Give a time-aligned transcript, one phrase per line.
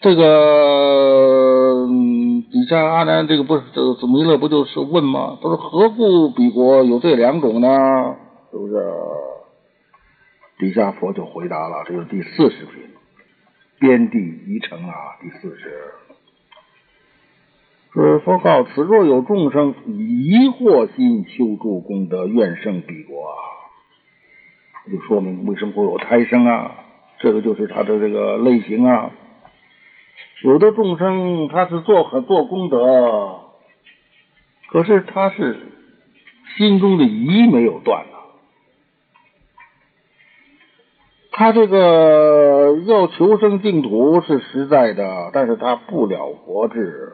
[0.00, 1.86] 这个
[2.50, 5.38] 底下阿难这个不是这个弥勒不就是问吗？
[5.42, 8.16] 他说何故彼国有这两种呢？
[8.50, 8.82] 是不是？
[10.58, 12.82] 底下佛就回答了，这是第四十品，
[13.78, 15.92] 边地一城啊，第四十。
[17.92, 23.36] 是佛告：此若有众生以疑惑心修筑功德，愿胜彼国啊，
[24.90, 26.72] 就说明为什么会有胎生啊？
[27.18, 29.10] 这个就是他的这个类型啊。
[30.42, 33.40] 有的众生他是做很做功德，
[34.70, 35.58] 可是他是
[36.56, 38.16] 心中的疑没有断啊。
[41.32, 47.12] 他这个要求生净土是实在的，但是他不了佛智，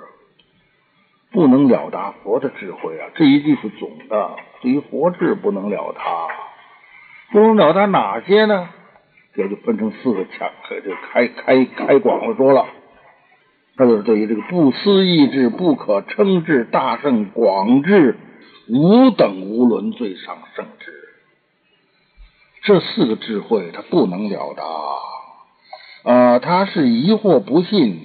[1.32, 3.08] 不能了达佛的智慧啊。
[3.16, 6.28] 这一句是总的，对于佛智不能了达，
[7.32, 8.68] 不能了达哪些呢？
[9.34, 10.48] 这就分成四个强，
[10.84, 12.66] 就开开开广了说了。
[13.76, 18.18] 他就是对于这个不思议智、不可称智、大圣广智、
[18.68, 20.92] 无等无伦、最上圣智。
[22.62, 27.98] 这四个智慧他不能了达，啊，他是疑惑不信，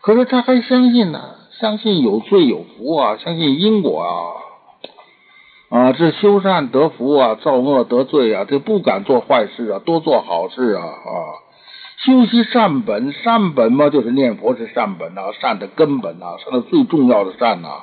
[0.00, 11.12] 可是他还相信呢，相信有罪有福啊，相信因果啊，啊，这修善得福啊，造恶得罪啊，这不敢做坏事啊，多做好事啊啊，
[11.98, 17.82] 修习善本，善本嘛就是念佛是善本呐，善的根本呐，善的最重要的善呐，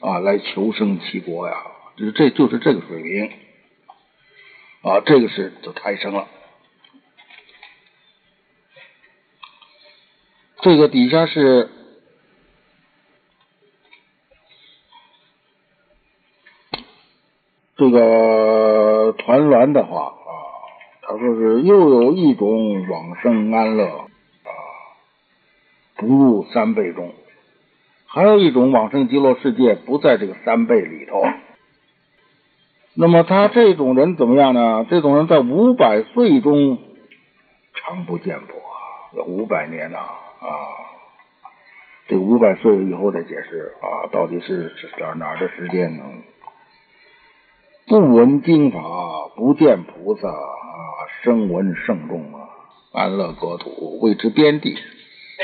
[0.00, 1.54] 啊，来求生其国呀，
[1.96, 3.32] 这这就是这个水平。
[4.82, 6.26] 啊，这个是就胎生了。
[10.62, 11.68] 这个底下是
[17.76, 20.14] 这个团栾的话，
[21.10, 24.50] 他说是又有一种往生安乐啊，
[25.96, 27.08] 不入三辈中；
[28.06, 31.20] 还有一种往生极乐世界，不在这个三辈里头。
[32.94, 34.86] 那么他这种人怎么样呢？
[34.88, 36.78] 这种人在五百岁中
[37.74, 38.54] 常不见佛，
[39.16, 40.46] 有五百年呐啊！
[42.06, 46.04] 这五百岁以后再解释啊，到底是哪哪的时间呢？
[47.88, 48.80] 不闻经法，
[49.34, 50.28] 不见菩萨，
[51.22, 52.48] 声闻圣众啊，
[52.92, 54.74] 安乐国土，谓之边地，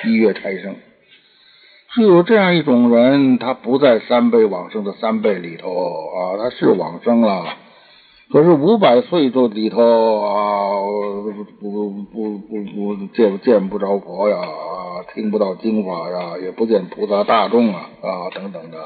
[0.06, 0.74] 一月胎生。
[1.94, 7.58] 是有这样一种人，他不在三辈往生的三辈里头啊，他是往生了，
[8.32, 9.82] 可是五百岁这里头
[10.22, 10.80] 啊，
[11.60, 14.38] 不不不不不见见不着佛呀，
[15.14, 18.78] 听不到经法呀，也不见菩萨大众啊啊等等的。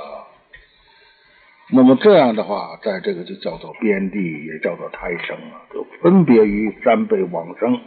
[1.73, 7.81] 那么这样的话，在这个就叫做边地，也叫做胎生啊，就分别于三辈往生。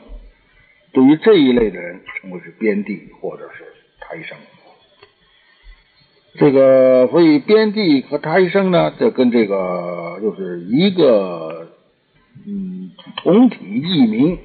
[0.93, 3.65] 对于这一类的人，称为是边地或者是
[3.99, 4.37] 胎生。
[6.35, 11.71] 这个所以边地和胎生呢，这跟这个就是一个
[12.47, 14.37] 嗯同体异名，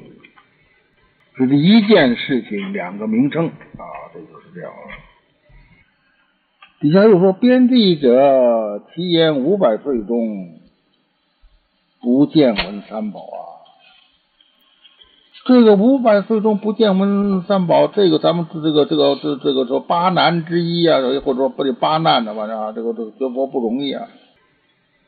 [1.38, 4.72] 就是一件事情两个名称啊，这就是这样。
[6.81, 10.61] 底下又说边地者，其言五百岁中
[12.00, 13.59] 不见闻三宝啊。
[15.44, 24.06] 这个五百岁中不见闻三宝，这个咱们这个这个这这个说八难之一啊，或者说不得八难的反正这个这个学佛不容易啊。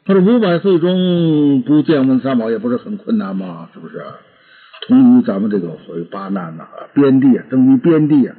[0.07, 4.03] 他说五百岁中不见闻三宝也不是很困难嘛，是不是？
[4.89, 8.35] 同于咱们这个所谓八难呐，边地生于边地啊，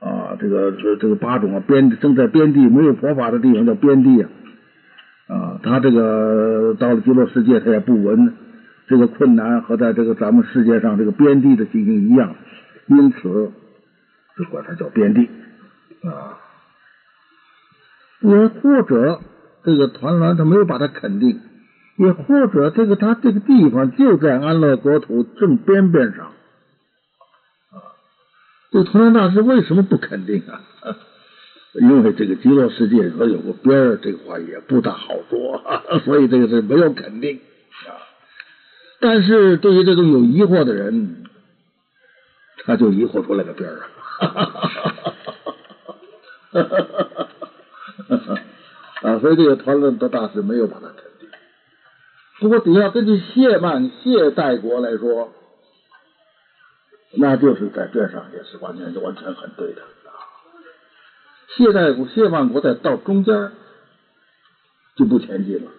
[0.00, 4.30] 啊，这个这这个八种啊，边正在边地没有佛法的地方叫边地啊，
[5.28, 8.34] 啊，他这个到了极乐世界他也不闻。
[8.88, 12.34] 这个困难和在这个咱们世界上这个边地的情形一样，
[12.88, 13.52] 因此
[14.36, 15.30] 就管它叫边地
[16.02, 16.34] 啊。
[18.20, 19.20] 也或者
[19.62, 21.38] 这个团栾他没有把它肯定，
[21.98, 26.32] 也或者这个他这个地方就在安乐国土正边边上。
[28.70, 30.60] 这团栾大师为什么不肯定啊？
[31.80, 35.62] 因为这个极乐世界和有个边儿，这个话也不大好说，
[36.04, 37.40] 所以这个是没有肯定。
[39.02, 41.24] 但是对于这种有疑惑的人，
[42.64, 43.80] 他就疑惑出来个边儿
[49.02, 49.18] 啊！
[49.20, 51.28] 所以这个团论的大师没有把他肯定。
[52.40, 55.32] 不过底下根据谢曼谢代国来说，
[57.12, 60.14] 那就是在边上也是完全完全很对的啊。
[61.56, 63.52] 谢大夫谢万国在到中间
[64.96, 65.70] 就不前进了。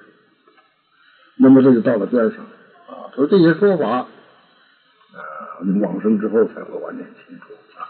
[1.37, 4.07] 那么这就到了边上啊所以这些说法啊
[5.81, 7.87] 往生之后才会完全清楚啊。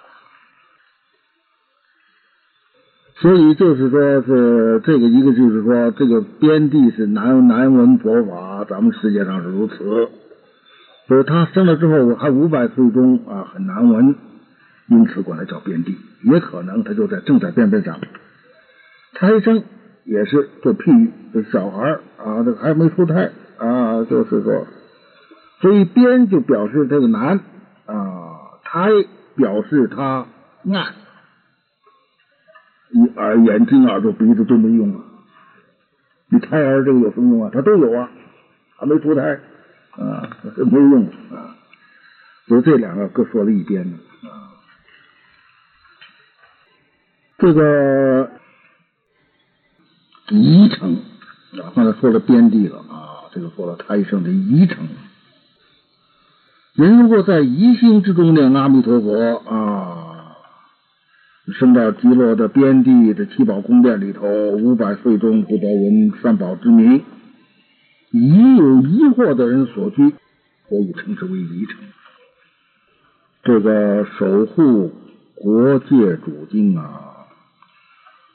[3.15, 10.20] 所以就是说是这个一个就是说这个边地是南南文佛法咱们世界上是如此。
[11.11, 14.15] 所以他生了之后我还五百岁中啊很难闻，
[14.87, 15.97] 因此管他叫边地。
[16.23, 17.99] 也可能他就在正在边边上，
[19.15, 19.61] 胎生
[20.05, 24.65] 也是做譬喻，这小孩啊这个还没出胎啊，就是说，
[25.59, 27.41] 所以边就表示这个难
[27.87, 28.89] 啊，胎
[29.35, 30.27] 表示他
[30.71, 30.93] 暗。
[32.93, 35.01] 你耳、眼睛、耳朵、鼻子都没用啊！
[36.29, 37.51] 你胎儿这个有什么用啊？
[37.53, 38.09] 他都有啊，
[38.77, 39.41] 还没出胎
[39.91, 41.55] 啊，这没用啊。
[42.47, 44.55] 所以这两个各说了一边呢啊。
[47.37, 48.31] 这个
[50.29, 50.95] 宜城
[51.53, 54.87] 啊，刚才说了边地了啊，这个说了胎生的宜城。
[56.73, 60.07] 人如果在宜兴之中念阿弥陀佛啊。
[61.59, 67.03] 升到极乐的边地的七宝宫殿里头，五百岁中不得闻三宝之名。
[68.11, 70.11] 已有疑惑的人所居，
[70.69, 71.77] 可以称之为离城。
[73.43, 74.91] 这个守护
[75.35, 77.27] 国界主经啊，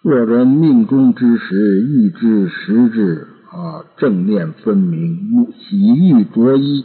[0.02, 6.84] 若人命中之时，意之时至啊，正念分明，喜欲着衣，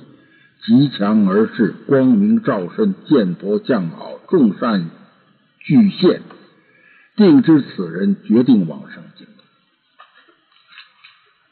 [0.66, 4.90] 极强而至，光明照身，见佛降好，众善。
[5.64, 6.24] 具现，
[7.16, 9.34] 定知此人决定往生净土。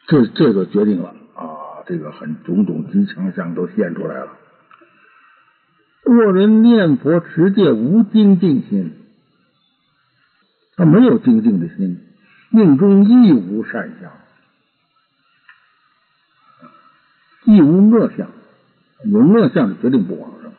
[0.08, 1.16] 这这个决定了，
[1.90, 4.28] 这个很种种吉祥相都现出来了。
[6.04, 8.94] 若人念佛持戒无精进心，
[10.76, 12.00] 他没有精进的心，
[12.52, 14.12] 命中亦无善相，
[17.46, 18.28] 亦无恶相，
[19.06, 20.52] 有恶相是决定不往生。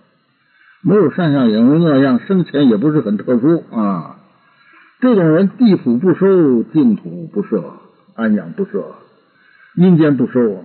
[0.82, 4.16] 没有善相，也没恶相，生前也不是很特殊啊。
[4.98, 7.74] 这种人，地府不收，净土不设，
[8.16, 8.96] 安养不设，
[9.76, 10.64] 阴间不收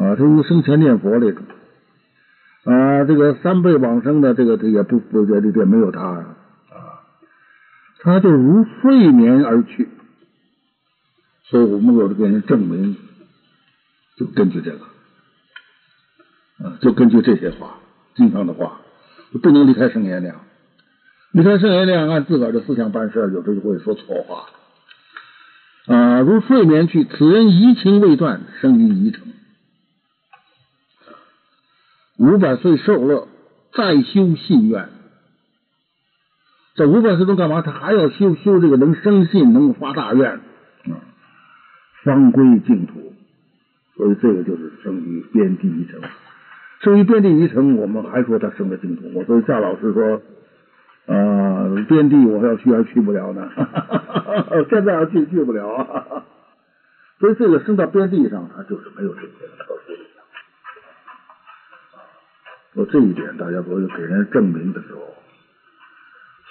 [0.00, 0.16] 啊。
[0.16, 1.44] 他如生前念佛那种
[2.64, 6.36] 啊，这个三辈往生的，这个他也不不觉得这没有他啊，
[8.00, 9.88] 他就如睡眠而去。
[11.44, 12.96] 所以我们有的给人证明，
[14.16, 14.78] 就根据这个
[16.64, 17.76] 啊，就根据这些话。
[18.14, 18.80] 经常的话，
[19.40, 20.36] 不能离开圣贤量，
[21.32, 24.46] 离开圣贤量，按自个儿的思想办事，有时候就会说错话。
[25.94, 29.29] 啊，如睡眠去，此人移情未断，生于疑城。
[32.20, 33.28] 五百岁受乐，
[33.72, 34.90] 再修信愿。
[36.74, 37.62] 这五百岁中干嘛？
[37.62, 41.00] 他还要修修这个能生信，能发大愿，啊，
[42.04, 43.14] 方归净土。
[43.96, 45.98] 所以这个就是生于边地一城。
[46.82, 49.10] 生于边地一城，我们还说他生了净土。
[49.14, 50.20] 我说夏老师说，
[51.06, 53.50] 呃，边地我要去还去不了呢，
[54.68, 56.24] 现在要去去不了啊。
[57.18, 59.26] 所以这个生到边地上，他就是没有这些
[59.58, 60.09] 特殊的。
[62.74, 65.00] 说这一点，大家所以给人证明的时候，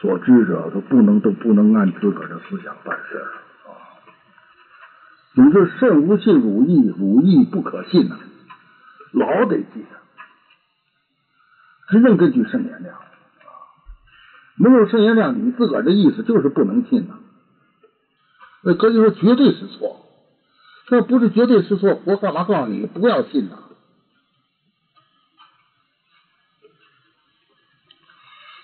[0.02, 3.28] 所知者都不能都不能按自个儿的思想办事啊。
[5.34, 8.18] 你说，慎无信汝意，汝意不可信呐，
[9.14, 10.00] 老得记得。
[11.92, 12.96] 真正根据圣言量，
[14.58, 17.20] 没有圣言量，你自个儿的意思就是不能信呐。
[18.64, 20.06] 那可以说绝对是错，
[20.90, 23.58] 那不是绝对是错，我干嘛告诉你不要信呢？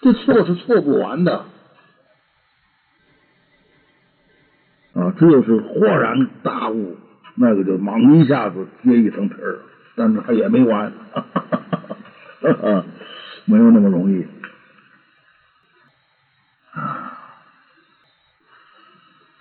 [0.05, 1.45] 这错是错不完的
[4.93, 5.11] 啊！
[5.17, 6.95] 只有是豁然大悟，
[7.33, 9.61] 那个就猛一下子揭一层皮儿，
[9.95, 10.93] 但是他也没完。
[13.45, 14.27] 没有那么容易
[16.71, 17.17] 啊，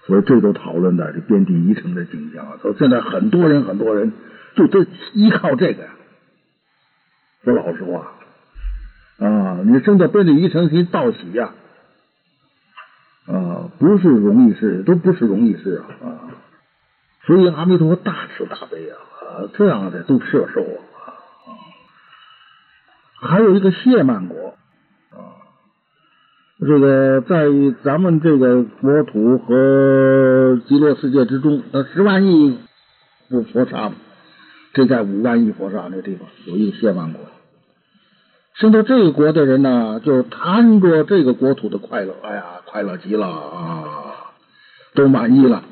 [0.06, 2.56] 所以这都讨论的这遍地遗城的景象啊。
[2.62, 4.14] 说现在很多人很多人
[4.56, 5.90] 就这依靠这个呀。
[7.44, 8.14] 说老实话
[9.18, 11.52] 啊，你生到边地遗城去道喜呀
[13.26, 16.32] 啊，不是容易事，都不是容易事啊。
[17.26, 18.96] 所以阿弥陀佛大慈大悲啊，
[19.54, 21.14] 这样的都摄受啊。
[23.20, 24.56] 还有一个谢曼国
[25.10, 25.40] 啊，
[26.60, 27.46] 这个在
[27.82, 32.58] 咱们这个国土和极乐世界之中，那十万亿
[33.30, 33.92] 佛佛刹，
[34.74, 37.20] 这在五万亿佛刹那地方有一个谢曼国。
[38.54, 43.84] 生到这个国的人呢，就贪着这个国土的快乐，哎呀，快乐极了啊，
[44.94, 45.64] 都满意了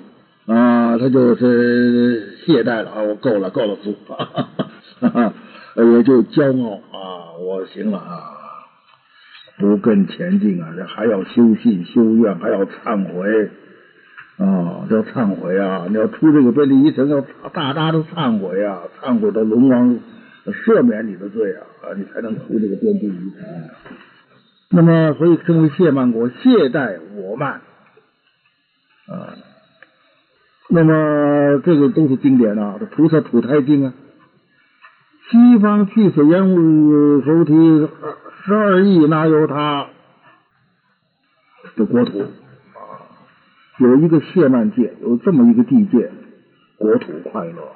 [0.46, 3.94] 啊，他就是懈怠了啊，我够了，够了足，
[5.76, 7.22] 我就骄傲啊。
[7.38, 8.20] 我行了啊，
[9.58, 13.50] 不更前进啊，这还要修信修愿，还要忏悔
[14.38, 15.86] 啊，要忏悔啊！
[15.88, 17.20] 你要出这个边地一城，要
[17.52, 19.98] 大大的忏悔啊，忏悔到龙王
[20.46, 23.32] 赦免你的罪啊，啊，你才能出这个边境。
[24.70, 27.60] 那么，所以称为谢曼国，谢代我慢
[29.06, 29.34] 啊。
[30.68, 33.92] 那么，这个都是经典啊，这菩萨土胎经啊。
[35.30, 37.88] 西方去此烟雾菩提
[38.44, 39.86] 十二亿，哪有他
[41.76, 42.26] 的国土啊？
[43.78, 46.10] 有一个谢曼界，有这么一个地界，
[46.78, 47.72] 国土快乐。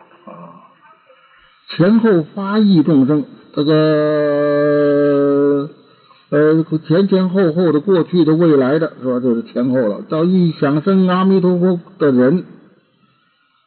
[1.68, 5.12] 前后发意众生，这个。
[6.28, 9.20] 呃，前前后后的、过去的、未来的，是吧？
[9.20, 10.02] 就是前后了。
[10.08, 12.44] 到一想生阿弥陀佛的人，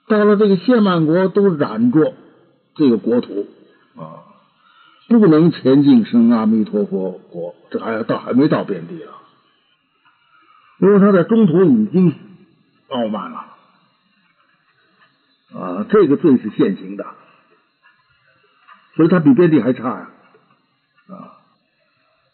[0.10, 2.14] 到了这个谢曼国，都染着
[2.76, 3.48] 这个国土
[3.96, 4.28] 啊，
[5.08, 7.56] 不能前进生阿弥陀佛国。
[7.72, 9.24] 这还到还没到遍地啊，
[10.80, 12.14] 因为他在中途已经
[12.90, 13.46] 傲慢了
[15.58, 17.06] 啊，这个罪是现行的，
[19.00, 20.10] 所以他比遍地还差呀
[21.08, 21.40] 啊。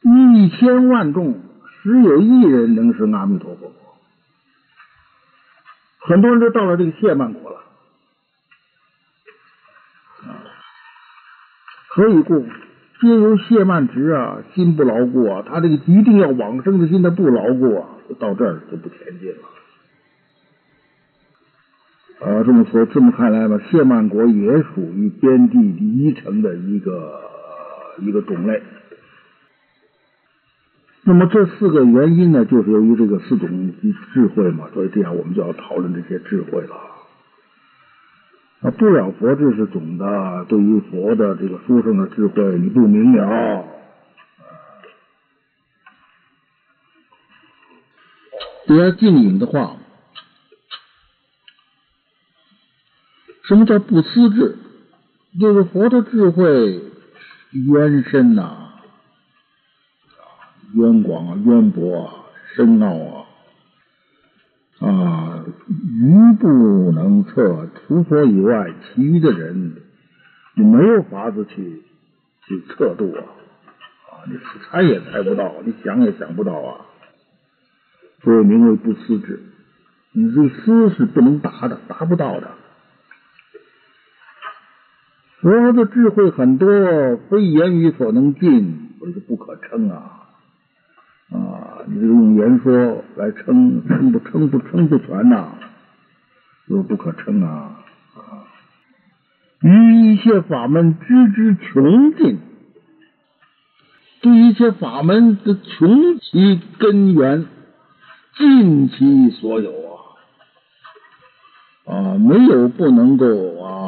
[0.02, 1.40] 一千万众，
[1.84, 3.72] 只有一人能是阿弥陀佛。
[6.00, 7.60] 很多人都到了这个谢曼国了，
[11.90, 12.48] 何以故？
[13.00, 15.44] 皆由谢曼直啊，心不牢固啊。
[15.48, 19.44] 他这个一定要往生的心，他不牢固啊，到这儿就不前进了。
[22.22, 27.22] 啊，这么说，这么看来吧，谢曼国也属于边地第一城的一个
[28.00, 28.64] 一个种类。
[31.04, 33.74] 那么这四个原因呢，就是由于这个四种
[34.14, 36.76] 智慧嘛，所以这样我们就要讨论这些智慧了。
[38.62, 43.66] 啊，不了佛智是总的，对于佛的这个书生的智慧你不明了。
[48.68, 49.76] 比较静引的话，
[53.48, 54.58] 什么叫不思智？
[55.40, 56.82] 就是佛的智慧
[57.52, 58.42] 渊深呐。
[58.42, 58.62] 啊
[60.74, 62.14] 渊广啊，渊博啊，
[62.56, 63.26] 深奥
[64.80, 67.70] 啊，啊，愚不能测。
[67.88, 69.76] 除佛以外，其余的人
[70.56, 71.84] 你没有法子去
[72.46, 73.24] 去测度啊，
[74.10, 76.86] 啊，你猜也猜不到，你想也想不到啊。
[78.24, 79.44] 所以名为不思智，
[80.14, 82.52] 你这思是不能达的，达不到的。
[85.46, 86.68] 佛的智慧很多，
[87.30, 90.24] 非言语所能尽，所以不可称啊。
[91.30, 95.50] 啊，你这个用言说来称称不称不称不全呐，
[96.66, 97.78] 又不可称啊！
[99.62, 102.40] 于一切法门知之穷尽，
[104.22, 107.46] 对一切法门的穷其根源，
[108.36, 109.72] 尽其所有
[111.86, 111.86] 啊！
[111.86, 113.85] 啊，没有不能够啊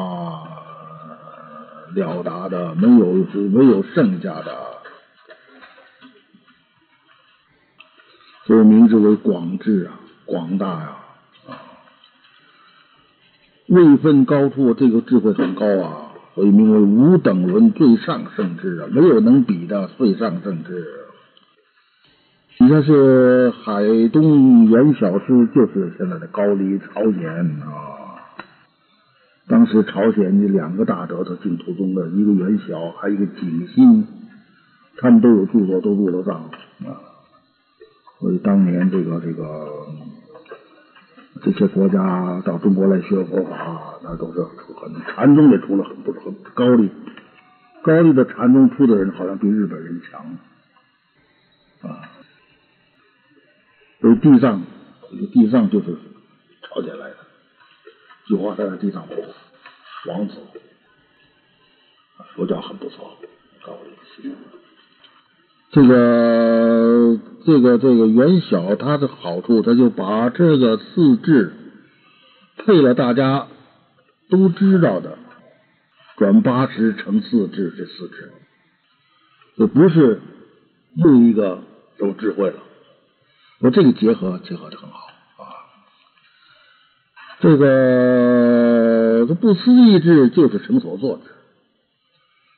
[1.94, 3.12] 了达的，没有
[3.48, 4.78] 没有剩下的。
[8.46, 10.96] 所以名字为广智啊，广大呀
[11.48, 11.60] 啊，
[13.66, 20.86] 位分高处，这个智慧很高啊，所以名为五等伦最上圣智啊，没有能比的最上圣智。
[22.60, 27.28] 你像是海东元小师，就是现在的高丽朝鲜
[27.62, 27.87] 啊。
[29.48, 34.06] 当时朝鲜的两个大德他净土宗的，一个元小，还有一个景心，
[34.98, 36.42] 他们都有著作，都入了藏
[36.86, 37.00] 啊。
[38.20, 39.86] 所以当年这个这个
[41.40, 46.90] 这些国家到中国来学佛法，那都是很禅宗也出了很不很高丽，
[47.82, 50.38] 高丽的禅宗出的人好像比日本人强
[51.90, 52.10] 啊。
[54.00, 54.62] 所以地藏，
[55.32, 55.96] 地藏就是
[56.62, 57.16] 朝鲜来的，
[58.28, 60.34] 菊花山的地藏王王子，
[62.34, 63.16] 佛教很不错，
[63.64, 64.32] 高丽。
[65.70, 71.52] 这个这个这个元小，它的好处，他就把这个四智
[72.58, 73.48] 配了大家
[74.28, 75.18] 都知道的，
[76.16, 78.32] 转八十乘四智这四智，
[79.56, 80.20] 就不是
[80.96, 81.62] 又一个
[81.98, 82.60] 有智慧了。
[83.60, 85.07] 我这个结合结合的很好。
[87.40, 91.30] 这个这不思议智就是成所作智。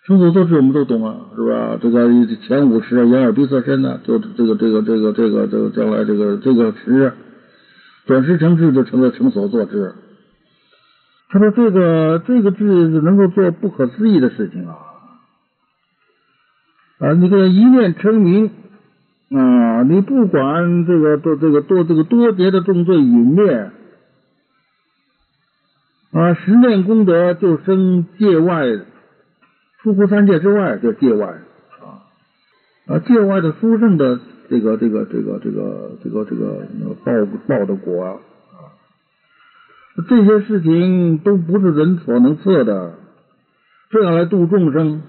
[0.07, 1.79] 成所作智我们都懂啊，是吧？
[1.81, 2.09] 这个
[2.49, 7.13] 前五十眼耳鼻舌身呢，就这个这个这个这个这个将来这个这个十
[8.07, 9.95] 转世成智就成了成所作智。
[11.29, 14.75] 他说这个这个智能够做不可思议的事情啊
[16.99, 17.13] 啊！
[17.13, 18.51] 你看一念成名
[19.31, 23.71] 啊，你不管这个多这个多这个多劫的重罪陨灭，
[26.13, 28.67] 啊，十念功德就生界外，
[29.81, 31.27] 出乎三界之外叫界外
[31.81, 32.03] 啊。
[32.87, 36.67] 啊，界外的殊胜的这个这个这个这个这个这个
[37.05, 37.13] 报
[37.47, 38.19] 报的果啊，
[40.09, 42.95] 这些事情都不是人所能测的，
[43.91, 45.03] 这样来度众生，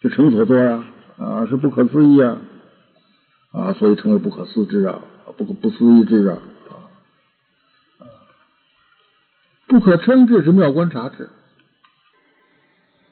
[0.00, 0.84] 就成所作呀
[1.18, 2.38] 啊，是不可思议啊。
[3.50, 5.00] 啊，所以称为不可思之啊，
[5.38, 6.38] 不可不思议之啊，
[9.68, 11.28] 不可称智是妙观察智，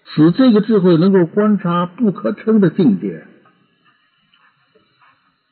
[0.07, 3.25] 使这个智慧能够观察不可称的境界，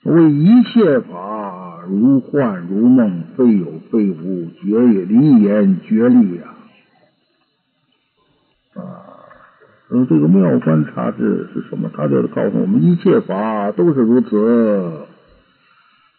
[0.03, 6.57] 为一切法如幻如梦，非有非无，绝也离言绝力啊。
[8.75, 8.83] 啊，
[9.91, 11.91] 那么，这个妙观察智是什么？
[11.95, 15.07] 他就是告诉我们，一切法都是如此，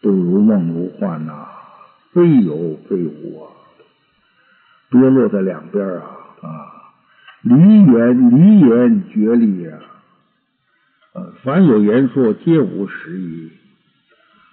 [0.00, 1.48] 都如梦如幻呐，
[2.12, 3.50] 非有非无啊，
[5.00, 6.02] 别落在两边啊
[6.42, 6.48] 啊，
[7.42, 9.78] 离言离言绝力啊，
[11.14, 13.50] 呃，凡有言说，皆无实意，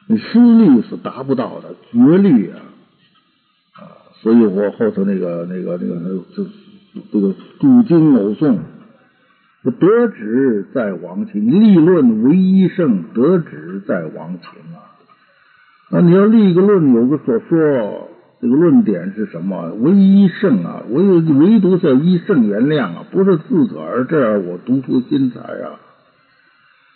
[0.08, 2.60] 你实力是达不到的，绝力啊
[3.76, 3.82] 啊，
[4.22, 6.46] 所以我后头那个那个那个这
[7.12, 8.58] 这个注经偶诵。
[9.66, 14.92] 得旨在王情，立论唯一圣，得旨在王情啊！
[15.90, 18.10] 那你要立一个论，有个所说，
[18.44, 19.74] 这个论点是什么？
[19.80, 25.80] 唯一圣啊，唯唯独是要依圣原谅啊，不是自个儿这样我独出心裁啊，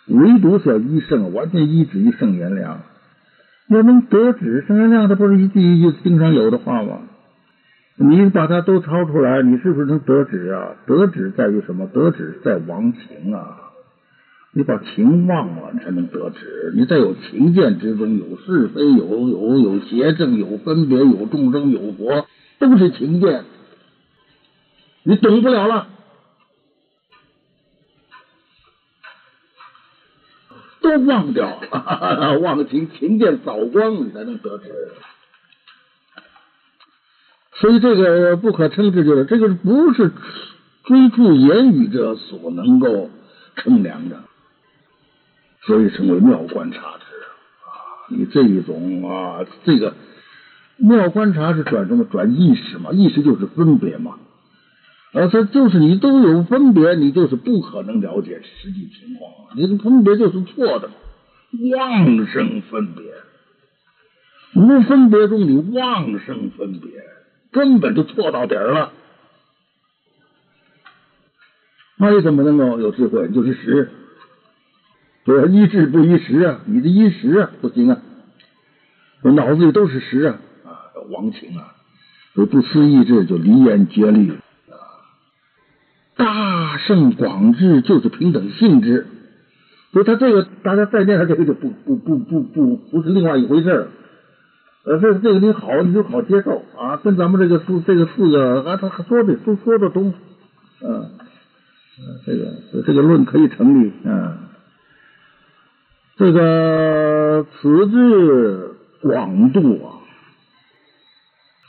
[0.08, 2.74] 唯独是要依圣，完全依止于圣原谅。
[3.68, 6.98] 要能得止，圣原谅，它不是一句一句经常有的话吗？
[7.96, 10.72] 你把它都抄出来，你是不是能得止啊？
[10.86, 11.86] 得止在于什么？
[11.86, 13.67] 得止在亡情啊！
[14.58, 16.72] 你把情忘了，才能得旨。
[16.74, 22.26] 你在有情见之中，有是非，有有有邪正，有分别，有众生，有佛，
[22.58, 23.44] 都是情见，
[25.04, 25.86] 你懂不了了，
[30.80, 31.60] 都忘掉，
[32.42, 34.72] 忘情，情见扫光，你才能得旨。
[37.60, 40.10] 所以这个不可称之，就是这个不是
[40.82, 43.08] 追逐言语者所能够
[43.54, 44.24] 称量的，
[45.68, 47.04] 所以称为妙观察之
[47.62, 47.68] 啊。
[48.08, 49.94] 你这一种啊，这个
[50.78, 52.04] 妙观察是转什么？
[52.04, 54.18] 转意识嘛，意识就是分别嘛。
[55.12, 59.30] 啊，这就是你都有分别，你就是不可能了解实际情况。
[59.56, 60.90] 你的分别就是错的，
[61.70, 63.04] 妄生分别，
[64.54, 66.90] 无分别中你妄生分别。
[67.50, 68.92] 根本就错到底儿了，
[71.96, 73.28] 那你怎么能够有智慧？
[73.30, 73.90] 就是识，
[75.28, 76.60] 对一智不一识啊！
[76.64, 77.98] 你的一识啊不行啊，
[79.20, 80.70] 我脑子里都是识啊啊，
[81.10, 81.74] 王情啊，
[82.34, 84.40] 所以不思意志就离言绝虑啊。
[86.16, 89.06] 大圣广智就是平等性质，
[89.92, 93.88] 所以他这个大家再念他这个就不不不不不不是另外一回事儿。
[94.84, 100.14] 呃，这这个你好，你就好接受啊，跟咱们这个四这个四个啊，他说的都说的通，
[100.80, 101.10] 嗯，
[102.24, 104.38] 这个这个论可以成立，嗯，
[106.18, 109.80] 这个此智广度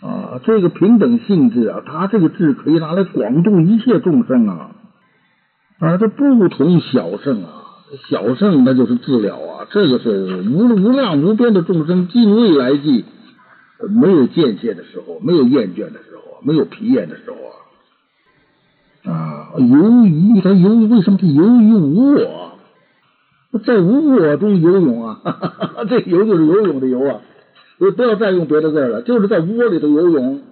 [0.01, 4.71] 啊，啊，这个平等性质啊，他这个智可以拿来广度一切众生啊，
[5.79, 7.55] 啊，这不同小圣啊。
[8.07, 13.03] 小圣那就是治疗啊，这个是无无量无边的众生，尽未来际，
[13.89, 17.37] 没有间歇的时候，没有厌倦的时候，没有疲厌的时候
[19.09, 19.49] 啊啊！
[19.57, 22.58] 由于他由于为什么他由于无我，
[23.57, 25.21] 在无我中游泳啊，
[25.89, 27.21] 这游就是游泳的游啊，
[27.79, 30.43] 就不要再用别的字了，就是在窝里头游泳。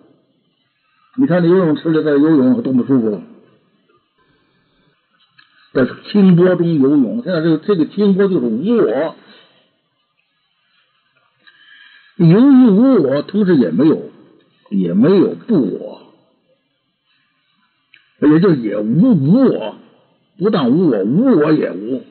[1.16, 3.22] 你看那游泳池里在游泳多么舒服。
[5.74, 9.16] 在清波中游泳，现在这个这个清波就是无我，
[12.16, 14.10] 由于无我，同时也没有
[14.72, 16.02] 也没有不我，
[18.28, 19.76] 也就也无无我，
[20.40, 22.02] 不但无我，无我也无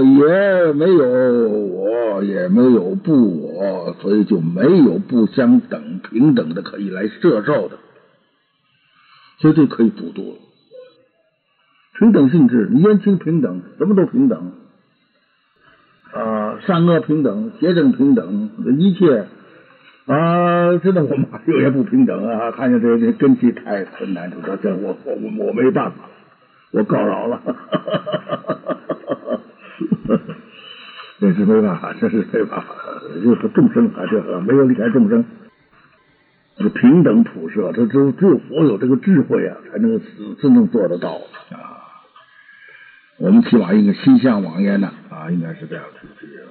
[0.00, 1.04] 也没有
[1.48, 3.12] 我，也没有不
[3.54, 7.78] 我，所以就没有不相等平等的可以来摄受的，
[9.38, 10.38] 所以就可以不多了。
[11.98, 14.52] 平等性质，冤亲平等，什么都平等，
[16.12, 19.26] 啊，善恶平等，邪正平等，一切
[20.06, 22.52] 啊，真的我马六爷不平等啊！
[22.52, 25.14] 看见这这根基太困难，就说这我我
[25.46, 25.96] 我没办法，
[26.70, 27.42] 我告饶了。
[31.18, 32.74] 这是没办法，这是没办法，
[33.24, 35.24] 就是众生啊，这没有离开众生，
[36.58, 39.98] 是平等普摄，这只有只有佛有这个智慧啊，才能
[40.40, 41.12] 真正做得到
[41.50, 41.82] 啊。
[43.18, 46.42] 我们起码应该心向往焉呢啊，应该是这样的，这个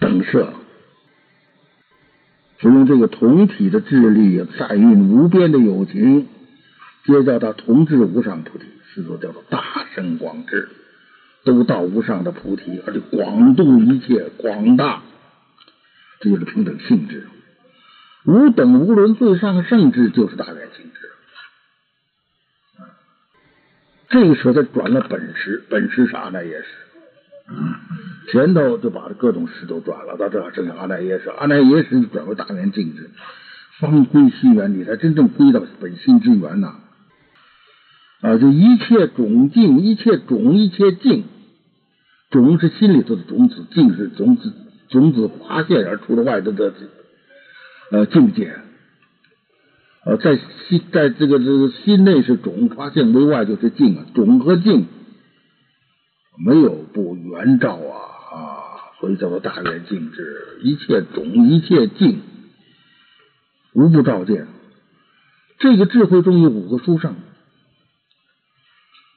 [0.00, 0.52] 等摄，
[2.58, 6.28] 使用这个同体的智力，善运无边的友情，
[7.06, 9.62] 接叫他同治无上菩提，是说叫做大
[9.94, 10.68] 圣广智。
[11.46, 15.02] 都到无上的菩提，而且广度一切，广大，
[16.20, 17.28] 这就是平等性质。
[18.24, 21.00] 无等无伦最上圣智，就是大圆性质。
[24.08, 28.32] 这个时候他转了本师，本师是阿赖耶识。
[28.32, 33.10] 前头就把各种识都转了，到这剩下阿赖耶识，阿赖耶识转为大圆净智，
[33.78, 36.74] 方归心源，你才真正归到本心之源呐。
[38.22, 41.24] 啊，就一切种净，一切种，一切净。
[42.40, 44.52] 种是心里头的种子，境是种子，
[44.88, 46.72] 种子发现而出的外头的
[47.90, 48.54] 呃境界。
[50.04, 54.06] 呃，在心在这个这个心内是种，发现为外就是境啊。
[54.14, 54.86] 种和境
[56.46, 57.94] 没有不圆照啊
[58.32, 58.38] 啊，
[59.00, 60.58] 所以叫做大圆镜智。
[60.62, 62.20] 一切种，一切境，
[63.72, 64.46] 无不照见。
[65.58, 67.16] 这个智慧中有五个殊胜。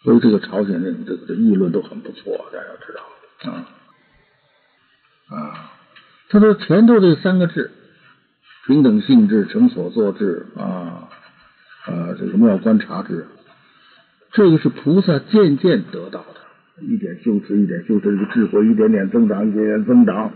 [0.01, 3.67] 所以这个朝鲜人这个议论都很不错，大家知道啊
[5.29, 5.71] 啊。
[6.29, 7.71] 他说前头这三个字，
[8.65, 11.09] 平等性质、成所作智啊
[11.85, 13.25] 啊，这个妙观察智，
[14.31, 20.31] 这个是菩萨渐渐得到的，一点修持，一点修持，这个智慧一点点增长，一点点增长。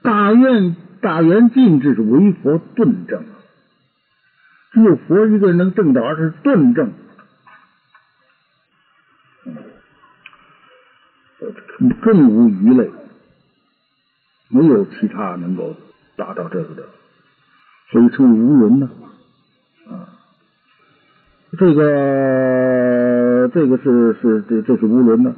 [0.00, 3.24] 大愿大圆净智是唯佛顿证，
[4.72, 6.92] 只有佛一个人能证到，而是顿证。
[12.02, 12.90] 更无鱼类，
[14.48, 15.74] 没有其他能够
[16.16, 16.84] 达到这个的，
[17.90, 18.90] 所以称为无伦呢。
[19.88, 20.08] 啊，
[21.58, 25.34] 这个这个是是这这是无伦的，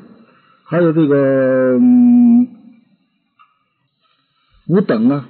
[0.65, 1.79] 还有这个
[4.67, 5.27] 无等啊，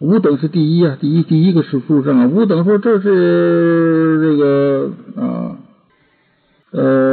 [0.00, 5.56] 无等是第一啊，第一第一个是书生啊，无等说这是这个啊。
[6.70, 7.07] 呃。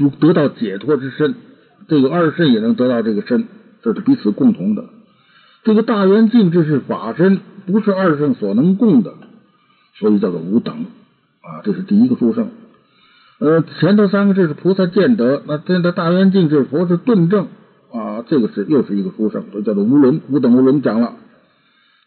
[0.00, 1.34] 就得到解脱之身，
[1.86, 3.46] 这个二圣也能得到这个身，
[3.82, 4.86] 这是彼此共同的。
[5.62, 9.12] 这个大圆净智是法身，不是二圣所能供的，
[9.98, 10.86] 所以叫做无等
[11.42, 11.60] 啊。
[11.64, 12.48] 这是第一个殊胜。
[13.40, 17.48] 呃，前头三个字是菩萨见得，那这的大圆净智佛是顿证
[17.92, 21.16] 啊，这个是又是一个殊胜，所以叫做无伦，无等无伦讲了。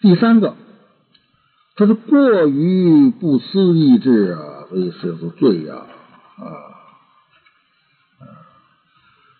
[0.02, 0.56] 第三个，
[1.76, 5.76] 他是过于不思议智啊，所以是做罪呀
[6.38, 6.44] 啊。
[6.44, 6.73] 啊，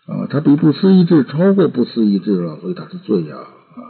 [0.06, 3.82] 啊他比不思议智超过不思议智了，所以他是罪呀啊！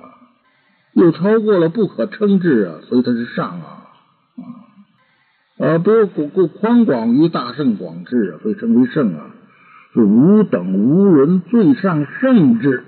[0.94, 3.90] 又超过了不可称智啊，所以他是上啊
[4.38, 5.66] 啊！
[5.66, 9.32] 啊，不过过宽广于大圣广智啊，所以称为圣啊，
[9.94, 12.84] 是无等无伦最上圣智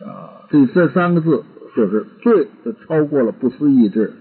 [0.00, 0.42] 啊！
[0.50, 1.44] 这这三个字
[1.76, 2.48] 就是最，
[2.86, 4.12] 超过了不思议智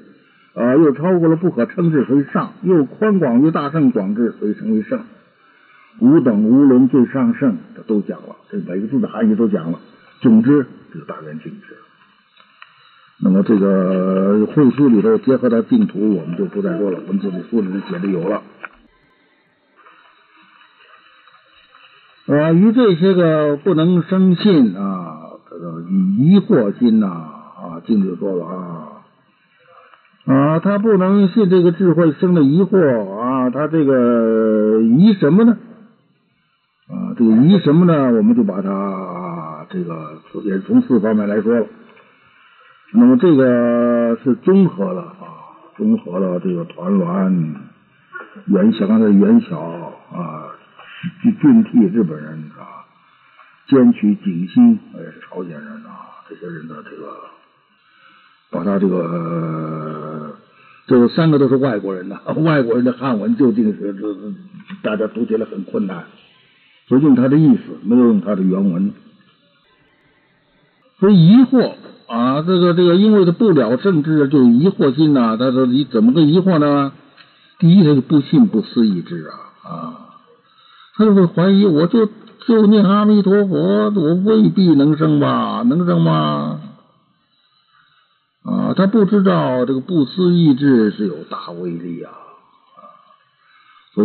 [0.53, 5.05] 啊，又超过了不可称智，所以上；又宽广于大圣广智，所以称为圣。
[6.01, 9.79] 无等无伦最上圣，这都讲了，这每个字的含义都讲了。
[10.19, 11.77] 总之，这个大圆净智。
[13.23, 18.41] 那么这个会书里头结合到净土，我们就不再说了，文字里书里写的有了。
[22.25, 25.81] 啊，于这些个不能生信啊，这个
[26.17, 28.87] 疑惑心呐啊，净就说了啊
[30.25, 35.57] 啊，他不能信这个智慧生的疑惑啊，他这个疑什么呢？
[36.91, 38.11] 啊，这个疑什么呢？
[38.11, 41.65] 我们就把它这个也从四方面来说了。
[42.93, 47.55] 那么这个是综合了啊，综合了这个团栾、
[48.47, 50.51] 袁祥的袁小啊，
[51.41, 52.83] 俊替日本人啊，
[53.67, 57.15] 兼取景心也是朝鲜人啊，这些人的这个，
[58.51, 60.35] 把他这个
[60.87, 64.13] 这三个都是外国人呐， 外国人的汉文究竟是这
[64.83, 66.03] 大家读起来很困难。
[66.87, 68.93] 不用他的意思，没有用他的原文。
[70.99, 71.71] 所以疑惑
[72.07, 75.37] 啊，这个这个，因为他不了政治，就疑惑心呐。
[75.37, 76.91] 他说你怎么个疑惑呢？
[77.59, 80.09] 第一，他是不信不思议志啊啊，
[80.95, 82.09] 他就会怀疑，我就
[82.47, 85.63] 就念阿弥陀佛，我未必能生吧？
[85.65, 86.59] 能生吗？
[88.43, 92.11] 啊，他不知道这个不思议智是有大威力啊。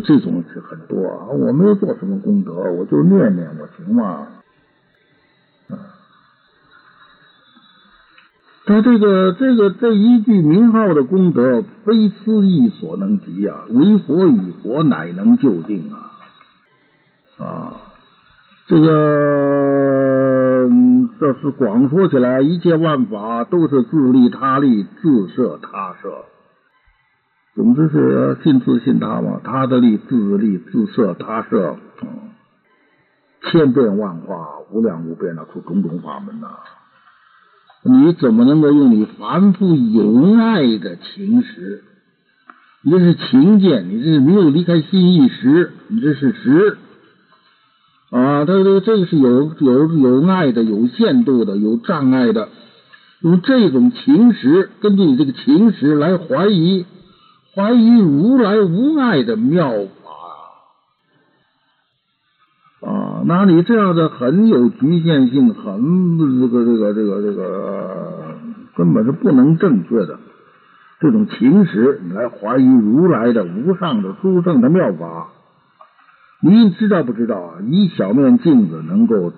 [0.01, 1.27] 这种是很多啊。
[1.29, 4.29] 我没有做什么功德，我就念念，我行吗？
[8.69, 13.65] 他这个这个这一句名号的功德，非思意所能及啊！
[13.69, 16.11] 唯佛与佛乃能就定啊！
[17.39, 17.77] 啊，
[18.67, 20.69] 这个
[21.21, 26.25] 这是广说起来，一切万法都是自利他利，自摄他摄。
[27.57, 31.77] 总之是信自信他嘛，他的力自力，自摄他摄，
[33.51, 36.49] 千变万化，无量无边的出种种法门呐。
[37.83, 41.83] 你怎么能够用你凡夫有爱的情识？
[42.83, 46.77] 你这是情见，你这是没有离开心意识，你这是识
[48.11, 48.45] 啊！
[48.45, 52.51] 他这个这个是有有有爱的、有限度的、有障碍的，
[53.23, 56.85] 用这种情识，根据你这个情识来怀疑
[57.57, 60.11] 怀疑如来无爱的妙法
[62.87, 63.23] 啊！
[63.25, 68.35] 那你这样的很有局限性，很这个这个这个这个
[68.77, 70.19] 根本是不能正确的
[71.01, 75.29] 这种情识，你来怀疑如来的无上的殊胜的妙法，
[76.43, 77.55] 你知道不知道啊？
[77.67, 79.33] 一小面镜子能够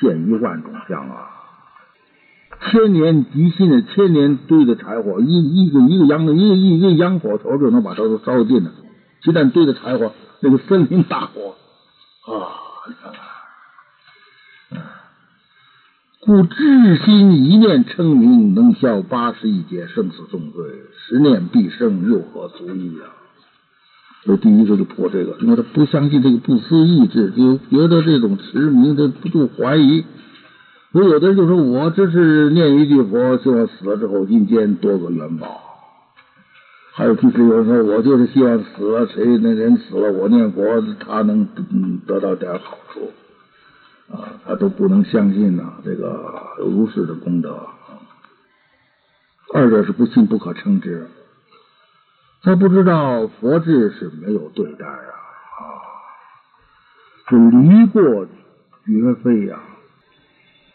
[0.00, 1.29] 现一万种相啊！
[2.62, 8.70] 千年积心的千年堆的柴火，一一个一个秧一个一个秧火头就能把它都烧尽了。
[9.22, 11.56] 鸡蛋堆的柴火，那个森林大火
[12.26, 12.32] 啊！
[12.88, 13.20] 你看看。
[16.20, 20.62] 故至心一念称名，能消八十一劫生死重罪；
[20.94, 23.08] 十念必生，又何足矣啊？
[24.24, 30.04] 所以第一个就破这个，因为他不相信这个不思意志，就觉得这种持名他不就怀疑。
[30.92, 35.46] 所以有的人就说我这是念一句佛，希望死了之后阴间多个元宝；
[36.94, 41.46] 还有就是有人说我就是希望死了谁那人死了，我念佛他能
[42.06, 43.12] 得到点好处。
[44.12, 47.68] 啊，他都不能相信呐，这个如是的功德，
[49.54, 51.06] 二者是不信不可称之。
[52.42, 55.62] 他不知道佛智是没有对待啊，
[57.28, 58.26] 是离过
[58.84, 59.60] 绝非呀，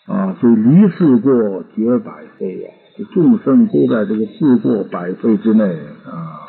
[0.08, 5.66] 啊，就离世过绝百非呀，这众生都在这个世过百非之内
[6.06, 6.42] 啊。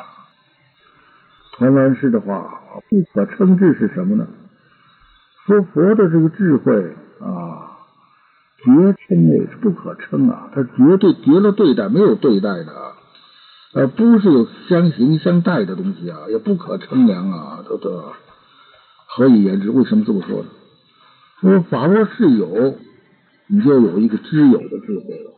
[1.53, 4.27] 传完世的话，不可称之是什么呢？
[5.47, 7.79] 说佛的这个智慧啊，
[8.57, 12.93] 绝称也是不可称啊，他绝对绝了对待，没有对待的，
[13.73, 18.13] 呃，不是有相形相待的东西啊，也不可称量啊，这这
[19.07, 19.71] 何以言之？
[19.71, 20.49] 为什么这么说呢？
[21.39, 22.75] 说法若是有，
[23.47, 25.31] 你就有一个知有的智慧了；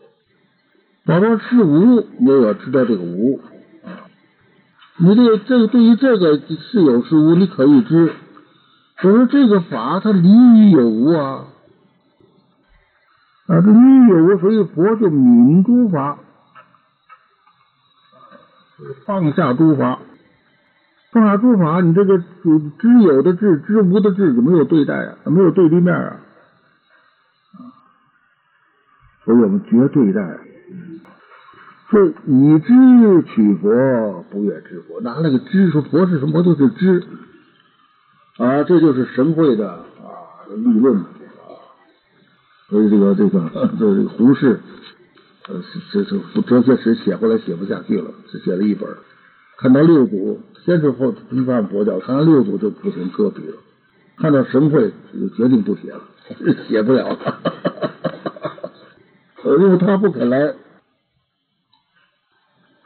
[1.05, 3.39] 法若是无，你就要知道这个无。
[5.01, 8.11] 你这这对于这个是有是无，你可以知。
[8.97, 11.45] 可是这个法，它离于有无啊，
[13.47, 16.19] 啊，离于有无，所以佛就泯诸法，
[19.05, 19.99] 放下诸法，
[21.13, 26.17] 放下诸法，你这个知有的智，知无的智就没有对待啊，没有对立面啊，
[29.29, 30.39] 所以我们绝对待，
[31.91, 36.41] 说以知取佛，不愿知佛，拿那个知说佛是什么？
[36.41, 37.03] 就是知。
[38.39, 39.85] 啊，这就是神会的啊
[40.55, 41.05] 立论嘛，
[42.69, 44.61] 所以这个这个 这个胡适，
[45.47, 45.61] 呃，
[45.91, 48.89] 这这哲学史写过来写不下去了，只写了一本。
[49.59, 53.57] 看到六祖，先是后批判佛教，看到六祖就不行搁笔了。
[54.17, 56.01] 看到神会就决定不写了，
[56.67, 57.41] 写不了了，
[59.57, 60.53] 因为他不肯来。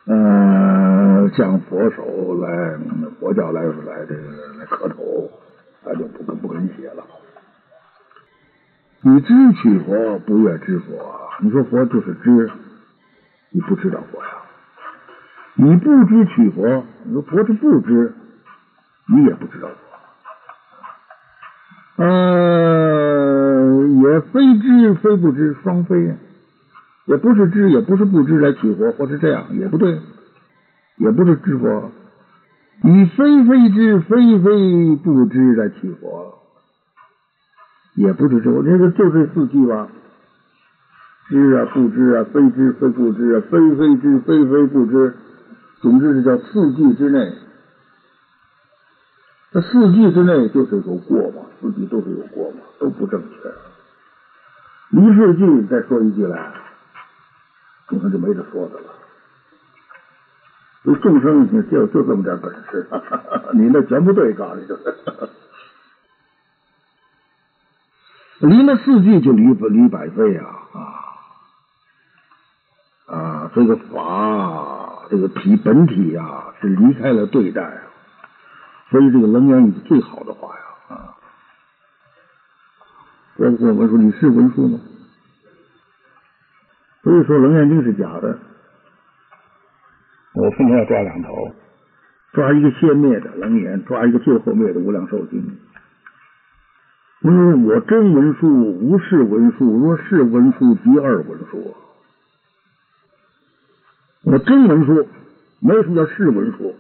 [0.06, 2.78] 嗯，向佛手来
[3.20, 4.22] 佛教来来这个
[4.60, 5.30] 来磕头。
[5.86, 7.04] 他就不肯不肯写了。
[9.02, 10.94] 你知取佛，不愿知佛。
[11.42, 12.50] 你说佛就是知，
[13.50, 14.30] 你不知道佛呀。
[15.56, 18.14] 你不知取佛，你说佛是不知，
[19.08, 19.76] 你也不知道佛。
[22.04, 26.16] 呃，也非知非不知，双非呀。
[27.06, 30.00] 也不是知，也不是不知来取佛，或是这样也不对，
[30.98, 31.92] 也不是知佛。
[32.84, 36.40] 以非非知，非非不知来取佛，
[37.96, 39.88] 也不是这，这个就这四句吧。
[41.30, 45.16] 知啊，不知啊，非知非不知啊，非非知非非不知，
[45.82, 47.34] 总之是叫四句之内。
[49.52, 53.50] 这四句之内就是有过嘛，四句都是有过嘛，都不正确。
[54.90, 56.54] 离四句再说一句来，
[58.02, 58.86] 那就没得说的了。
[60.84, 62.88] 这众生就就这么点本事，
[63.54, 64.96] 你那全不对，告诉你就是。
[68.50, 70.80] 离了四句就离离百废啊啊
[73.16, 73.52] 啊！
[73.56, 77.84] 这个法，这个体本体呀，是离开了对待，
[78.90, 81.16] 所以这个楞严是最好的话呀啊！
[83.38, 84.78] 我我我说你是文书吗？
[87.04, 88.40] 所以说楞严经是假的。
[90.34, 91.54] 我分天要抓两头，
[92.32, 95.60] 抓一个先灭的楞严，抓一个最后灭的无量寿经。
[97.20, 98.48] 因为，我真文书，
[98.80, 99.78] 无是文书。
[99.78, 101.76] 若是文书，即二文书。
[104.24, 105.08] 我真文书，
[105.60, 106.76] 没有什么叫是文书。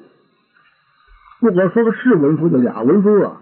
[1.41, 3.41] 如果说个是文书，就俩文书了。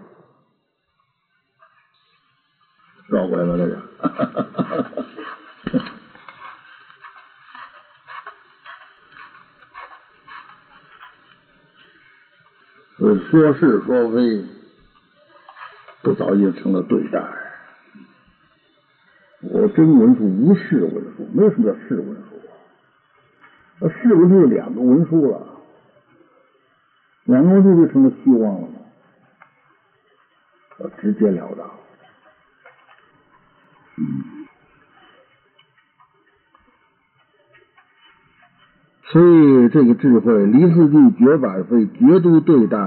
[3.08, 5.01] 绕过来了，这个。
[13.18, 14.44] 说是说非，
[16.02, 17.22] 不早已成了对待。
[19.40, 22.40] 我真文书无是文书，没有什么叫是文书。
[23.80, 25.46] 那是文书有两个文书了，
[27.24, 28.78] 两个文书就成了虚妄了吗？
[30.78, 31.70] 要直截了当。
[33.96, 34.41] 嗯。
[39.12, 42.78] 所以这个智慧，离四句绝百废，绝都对待，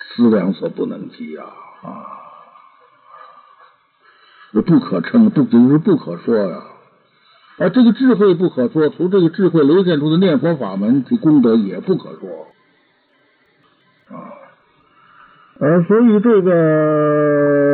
[0.00, 1.46] 思量所不能及啊
[1.84, 2.18] 啊！
[4.52, 6.64] 这不可称，不就是不可说呀？
[7.58, 12.48] 啊，这个智慧不可说，从这个智慧流现出的念佛法门及功德也不可说
[14.08, 14.34] 啊。
[15.60, 17.69] 呃，所以这个。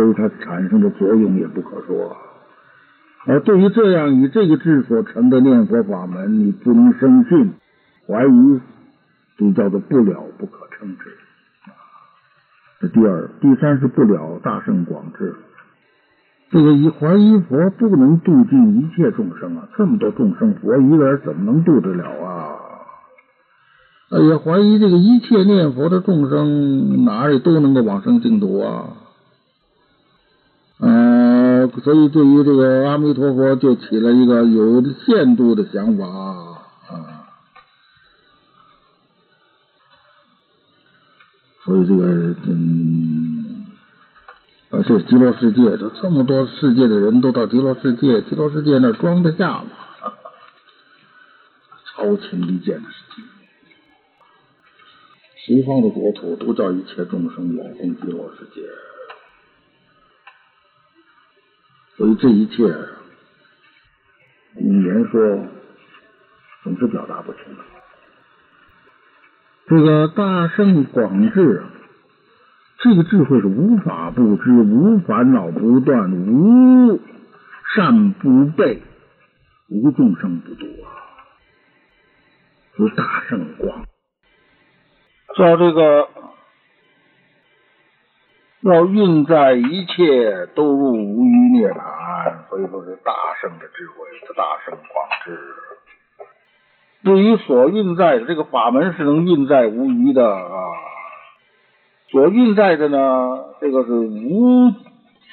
[0.00, 2.16] 所以它产生的作用也不可说。
[3.26, 7.52] 而对于这样以这个智所成的念佛法门，你不能生信、
[8.06, 8.60] 怀疑，
[9.36, 11.04] 就叫做不了不可称之。
[12.80, 15.34] 这第二，第三是不了大圣广智。
[16.50, 19.68] 这个以怀疑佛不能度尽一切众生啊！
[19.76, 22.56] 这么多众生，佛一个人怎么能度得了啊？
[24.12, 28.94] 也怀疑这个一切念佛的众生，哪里都能够往生净土啊？
[31.68, 36.46] 所以对于这个阿弥陀佛，就起了一个有限度的想法啊。
[41.64, 42.04] 所以这个
[42.46, 43.66] 嗯，
[44.70, 49.66] 啊，这极乐世界，这这么多世界的人都到极乐世界，极乐世界那装得下吗？
[51.92, 53.24] 超情离见的事情，
[55.36, 58.62] 西方的国土都叫一切众生往生极乐世界。
[62.00, 62.62] 所以这一切
[64.56, 65.20] 语言说
[66.62, 67.42] 总是表达不清。
[69.66, 71.68] 这个大圣广智啊，
[72.78, 76.98] 这个智慧是无法不知，无烦恼不断，无
[77.74, 78.82] 善不备，
[79.68, 80.88] 无众生不度啊！
[82.78, 83.84] 是大圣广，
[85.36, 86.08] 叫这个。
[88.62, 93.94] 要运在一切都入无余涅槃，所以说是大圣的智慧，
[94.26, 95.38] 是大圣广智。
[97.02, 100.68] 对于所运载的这个法门是能运载无余的啊，
[102.10, 102.98] 所运载的呢，
[103.62, 104.70] 这个是无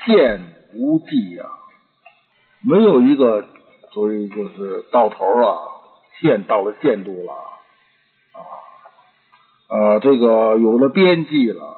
[0.06, 0.40] 限
[0.76, 1.44] 无际呀，
[2.62, 3.44] 没有一个
[3.92, 5.60] 所以就是到头了，
[6.22, 7.34] 限到了限度了
[8.32, 8.40] 啊
[9.68, 11.74] 啊，这个有了边际了。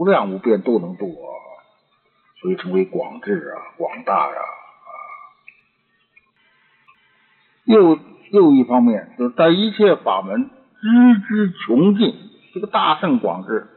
[0.00, 1.28] 无量无边都能度啊，
[2.40, 4.88] 所以称为广智啊，广大呀啊。
[7.64, 7.98] 又
[8.30, 10.48] 又一方面，就是在一切法门
[10.80, 12.14] 知之穷尽，
[12.54, 13.68] 这个大圣广智，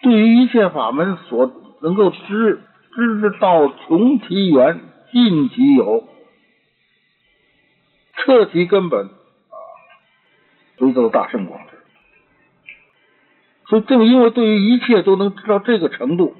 [0.00, 2.62] 对于一切法门所能够知
[2.94, 4.80] 知之道穷其源，
[5.12, 6.08] 尽其有，
[8.14, 9.56] 彻其根本啊，
[10.78, 11.75] 所以叫大圣广智。
[13.68, 16.34] 所以正因为对于一切都能知道这个程度，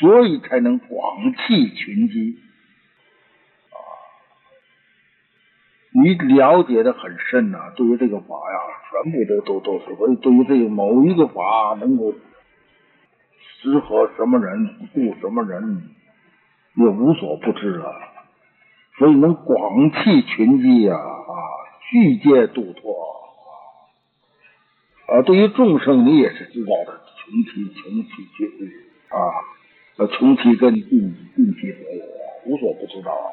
[0.00, 2.38] 所以才能广弃群机
[3.70, 3.78] 啊！
[5.92, 8.58] 你了解的很深呐，对于这个法呀，
[8.90, 9.94] 全部都都都是。
[9.96, 12.12] 所以对于这个某一个法能够
[13.60, 15.90] 适合什么人度什么人，
[16.74, 17.92] 也无所不知啊。
[18.98, 21.32] 所以能广弃群机呀啊，
[21.90, 23.17] 具皆度脱。
[25.08, 28.44] 啊，对于众生，你也是知道的，穷其穷其绝
[29.08, 29.16] 啊，
[30.06, 32.04] 穷其根，尽尽其所有，
[32.44, 33.26] 无所不知道啊。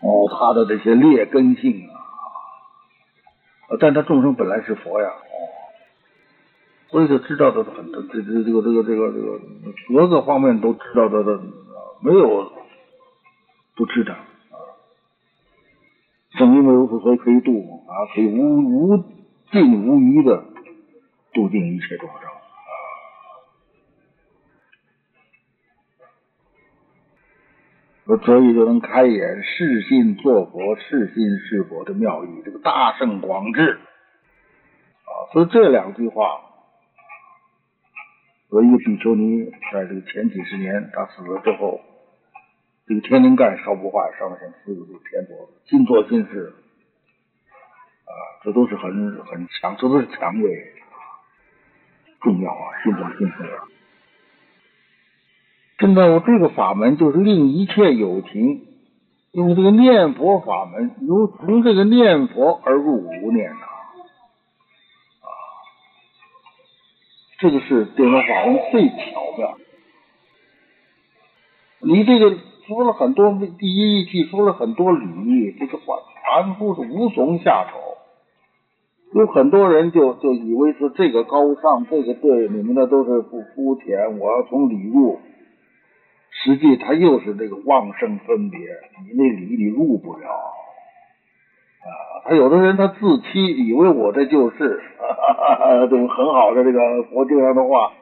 [0.00, 5.36] 哦，他的这些劣根性啊，但他众生本来是佛呀，哦，
[6.88, 9.38] 所以他知道的很，这这这个这个这个这个
[9.94, 11.38] 各个方面都知道的的，
[12.00, 12.50] 没有
[13.76, 14.56] 不知道啊。
[16.38, 19.19] 正因为如此，所以可以度啊，可以无无
[19.50, 20.44] 尽无余的
[21.32, 22.20] 度尽一切众生。
[28.24, 33.78] 所以就能开眼视心作佛，视心是佛的妙义，这个大圣广智
[35.04, 35.30] 啊！
[35.32, 36.40] 所以这两句话，
[38.50, 41.80] 有一个比丘尼在这个前几十年，他死了之后，
[42.88, 46.52] 这个天灵盖烧不坏，上面写四个字：天佛，心作心事
[48.10, 48.42] 啊！
[48.42, 50.50] 这都是很很强，这都是强位
[52.20, 52.82] 重要啊！
[52.82, 53.64] 心作心事啊！
[55.78, 58.66] 现在我这个法门就是令一切有情
[59.32, 63.66] 用这个念佛法门，由从这个念佛而入无念呐
[65.20, 65.28] 啊，
[67.38, 69.56] 这个是电佛法门最巧妙。
[71.82, 72.36] 你这个
[72.66, 75.96] 说了很多第一义气，说了很多理，这个凡
[76.26, 77.89] 凡夫是无从下手。
[79.12, 85.18] 有很多人就就以为是这个高尚，这个对，你们的都是不肤浅，我要从理入。
[86.32, 91.90] 实际他又是这个妄生分别，你那里你入不了啊！
[92.24, 94.80] 他有的人他自欺，以为我这就是
[95.80, 96.78] 这种很好的这个
[97.10, 97.92] 佛经上的话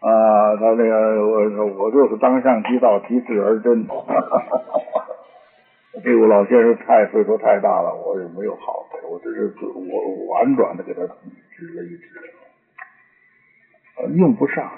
[0.00, 3.86] 啊，他那个我我就是当相机道，即事而真。
[6.02, 12.08] 这个老先生太岁数太大了，我也没有好，我只是我婉转的给他指了一指，
[14.16, 14.70] 用不上。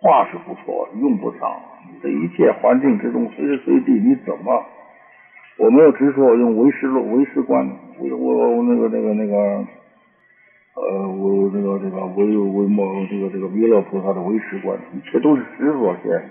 [0.00, 1.60] 话是不错，用不上。
[2.02, 4.64] 这一切环境之中，随时随地，你怎么？
[5.58, 9.36] 我没有直说，用唯识论、唯识观，我我那个那个那个，
[10.74, 16.30] 呃，我这个这个唯唯莫这个这个弥勒菩萨的唯识观，一切都是实所现。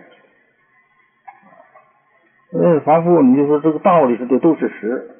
[2.54, 5.16] 嗯，凡夫你就说这个道理是对，都是实。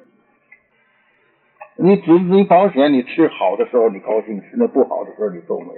[1.76, 5.68] 你只你保险，你吃好的时候你高兴，吃那不好的时候你皱眉。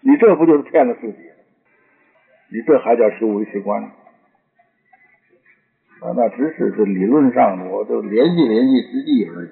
[0.00, 1.18] 你这不就是骗了自己？
[2.50, 3.90] 你这还叫修为习观？
[6.16, 9.48] 那只是这理论上，我就联系联系实际而已，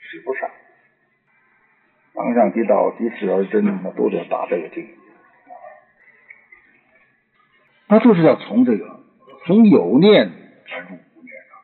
[0.00, 0.50] 使不上。
[2.14, 4.88] 当上即道，即事而真，那都得打这个境
[7.88, 7.98] 他。
[7.98, 9.00] 就是要从这个
[9.46, 10.30] 从有念
[10.72, 11.54] 而入无念啊。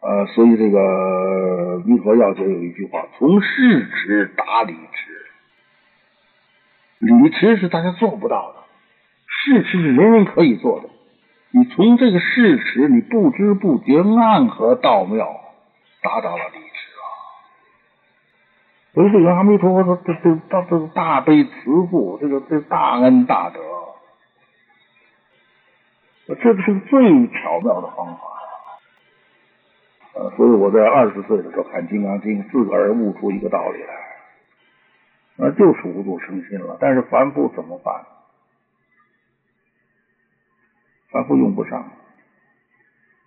[0.00, 5.26] 呃，所以这个弥陀要诀有一句话：从事持达理持。
[6.98, 8.60] 理持是大家做不到的，
[9.26, 10.88] 事持是人人可以做的。
[11.50, 15.26] 你从这个事持，你不知不觉暗合道妙，
[16.02, 17.04] 达到了理持啊。
[18.94, 21.50] 所以这个阿弥陀佛：“这这这这大悲慈
[21.90, 23.60] 父，这个这大恩大德，
[26.34, 28.20] 这个是最巧妙的方法。”
[30.14, 33.94] 呃，所以我在二十岁的时候看《金刚经》，自个儿悟出一个道理来。
[35.36, 38.06] 那就是无度生心了，但是凡夫怎么办？
[41.10, 41.80] 凡夫用不上。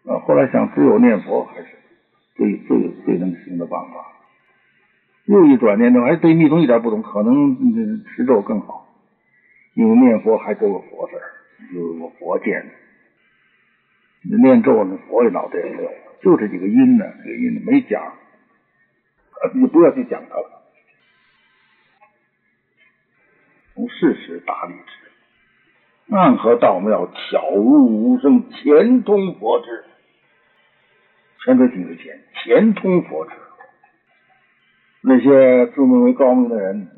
[0.07, 1.67] 啊，后来想，只有念佛还是
[2.35, 4.07] 最最最能行的办法。
[5.25, 8.87] 又一转念，哎，对密宗一点不懂，可能持咒更好，
[9.75, 11.31] 因为念佛还都有佛字儿，
[11.75, 12.65] 有个佛见。
[14.21, 15.91] 念咒呢，佛也脑袋也没有，
[16.21, 18.13] 就这几个音呢，这个音没讲，
[19.53, 20.61] 你不要去讲它了。
[23.73, 29.85] 从事实达理之，暗合道妙，巧入无声，前通佛智。
[31.45, 33.31] 前得几个前，前通佛智。
[35.01, 36.89] 那些自命为高明的人，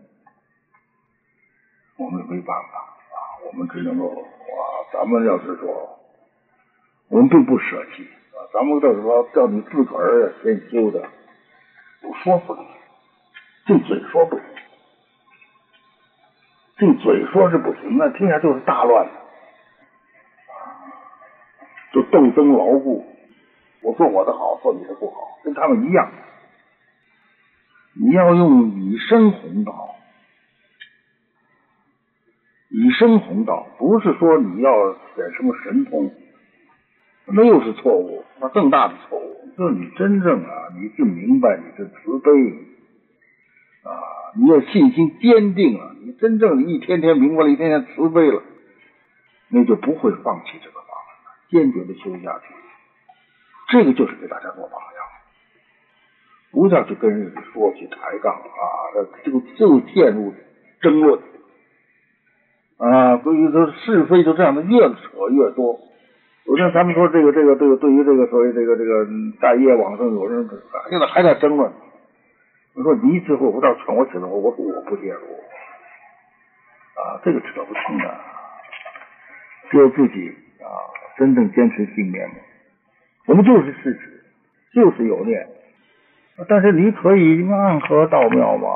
[1.97, 6.00] 我们没办法啊，我们只能够啊，咱们要是说，
[7.11, 11.03] 我们并不舍弃啊，咱们到时候叫你自个儿先修的，
[12.03, 12.65] 我说不了，
[13.67, 14.45] 就嘴说不行。
[16.77, 19.11] 这嘴说是不行，那听起来就是大乱的，
[21.91, 23.05] 就斗争牢固。
[23.81, 26.09] 我说我的好，说你的不好，跟他们一样。
[27.93, 29.95] 你要用以身弘道，
[32.69, 36.09] 以身弘道，不是说你要显什么神通，
[37.33, 39.49] 那又是错误，那更大的错误。
[39.57, 42.31] 就是你真正啊，你是明白，你是慈悲
[43.83, 43.91] 啊，
[44.35, 45.95] 你要信心坚定了。
[46.03, 48.41] 你真正一天天明白了，一天天慈悲了，
[49.49, 50.87] 那就不会放弃这个法
[51.51, 52.53] 门了，坚决的修下去。
[53.69, 55.05] 这个就是给大家做榜样，
[56.51, 58.41] 不要去跟人说去抬杠啊，
[59.23, 60.33] 这个就陷入
[60.81, 61.19] 争论
[62.77, 65.79] 啊，所以说是非就这样的越扯越多。
[66.45, 69.07] 有人咱们说这个这个这个对于这个所谓这个这个
[69.39, 70.49] 大业往生，有人
[70.89, 71.71] 现在还在争论。
[72.73, 75.19] 我说你之后不到劝我起来，我我说我不介入
[76.95, 78.15] 啊，这个扯不清的，
[79.69, 80.29] 只有自己
[80.59, 80.65] 啊
[81.17, 82.29] 真正坚持信念。
[83.27, 84.23] 我们就是事实，
[84.73, 85.47] 就是有念，
[86.49, 88.67] 但是你可以暗合道妙嘛，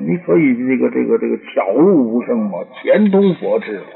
[0.00, 3.86] 你可以这个这个这个巧入无声嘛，前通佛智嘛，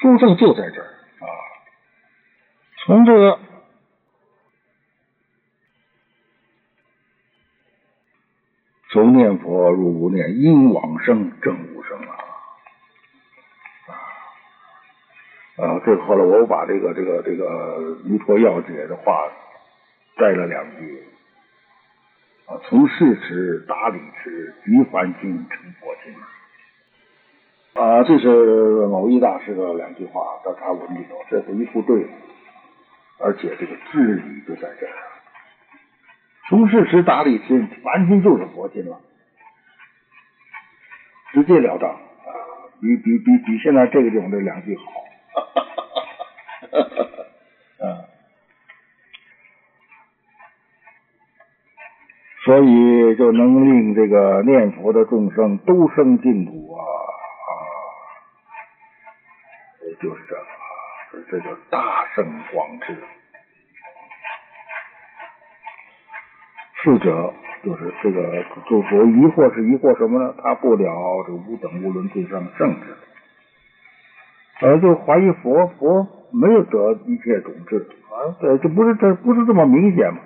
[0.00, 1.26] 殊胜就在这儿啊。
[2.86, 3.38] 从这个
[8.90, 12.12] 从念佛入无念，因往生正无生啊。
[15.56, 19.30] 啊，这后来我把这个这个这个《弥陀要解》的话
[20.18, 21.08] 摘了两句。
[22.44, 26.14] 啊，从事持达理持，即还心成佛心。
[27.82, 32.06] 啊，这是某一大师的两句话，在他文里头，这是一副对，
[33.18, 34.92] 而且这个智理就在这儿，
[36.48, 39.00] 从事持达理持，凡心就是佛心了，
[41.32, 41.98] 直截了当啊，
[42.80, 44.84] 比比比比现在这个地方这两句好。
[45.34, 45.62] 哈哈
[46.70, 47.04] 哈哈
[47.80, 47.86] 哈！
[47.86, 48.04] 啊，
[52.44, 57.52] 所以就能令这个念佛的众生都生净土啊啊！
[59.86, 60.40] 也就是这个，
[61.30, 62.96] 这叫大圣广智。
[66.82, 70.34] 四者就是这个，就说疑惑是疑惑什么呢？
[70.42, 72.96] 他不了这无等无伦最上圣智。
[74.60, 80.20] 呃，就怀疑佛，佛没有得一切种智啊，对，这不是这不是这么明显吗？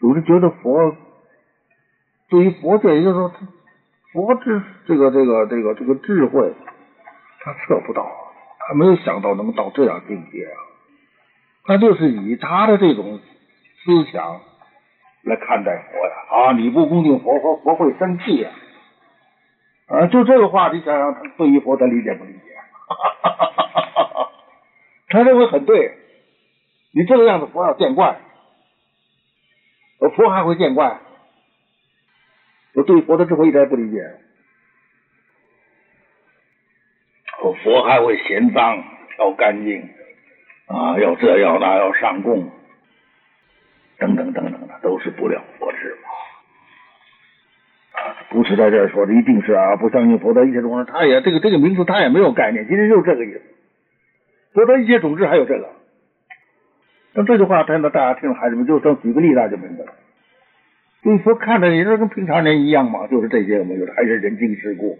[0.00, 0.96] 有的觉得佛
[2.30, 3.32] 对于佛界，也就是说，
[4.12, 6.54] 佛智这个这个这个这个智慧，
[7.40, 8.10] 他测不到，
[8.70, 10.54] 他没有想到能到这样境界啊。
[11.64, 14.40] 他就是以他的这种思想
[15.22, 18.50] 来看待佛呀啊，你不恭敬佛，佛佛会生气呀
[19.88, 22.38] 啊，就这个话，你想想，对于佛他理解不理解？
[25.08, 25.96] 他认为很对，
[26.94, 28.20] 你这个样子佛要见怪，
[29.98, 31.00] 我佛还会见怪？
[32.74, 33.98] 我对佛的智慧一点也不理解。
[37.40, 38.84] 佛还会嫌脏
[39.18, 39.88] 要干净
[40.66, 42.50] 啊，要这要那要上供，
[43.98, 46.08] 等等等等的，都是不了佛智嘛。
[47.92, 49.76] 啊不是在这儿说的，一定是啊！
[49.76, 53.42] 不相信佛的一切种子，他也这个这个名词他也没有概念，其实就是这个意思。
[54.52, 55.68] 佛的一切种子还有这个，
[57.12, 59.92] 那这句话，真的大家听了，孩子们就举个例子就明白了。
[61.02, 64.98] 对佛看着也是跟平常人一样嘛，就是这些我们有的，还是人情世故，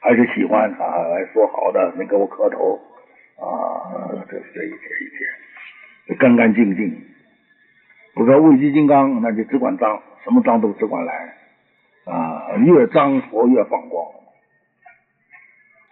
[0.00, 0.86] 还是喜欢啊，
[1.32, 2.80] 说好的，你给我磕头
[3.38, 3.46] 啊，
[4.28, 5.08] 这这一切一
[6.08, 7.06] 切干干净净。
[8.14, 11.34] 不说畏基金刚，那就只管脏，什么脏都只管来。
[12.06, 14.06] 啊，越脏佛越放光。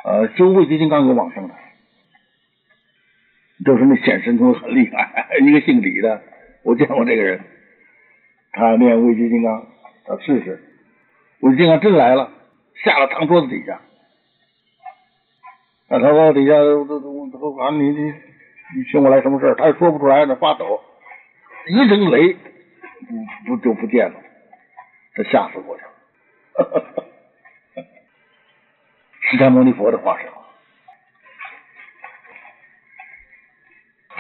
[0.05, 1.55] 呃，修慧基金刚有往生的，
[3.65, 5.29] 就是那显神通很厉害。
[5.41, 6.23] 一个姓李的，
[6.65, 7.41] 我见过这个人，
[8.53, 9.67] 他练卫基金刚，
[10.07, 10.63] 他试试，
[11.41, 12.31] 卫基金刚真来了，
[12.83, 13.81] 下了堂桌子底下，
[15.91, 18.13] 那堂桌子底下都都都啊，你你
[18.77, 20.83] 你请我来什么事他也说不出来，那发抖，
[21.67, 22.35] 一声雷，
[23.47, 24.21] 不不就不见了，
[25.15, 25.91] 他吓死过去了。
[29.31, 30.29] 释迦牟尼佛的化身，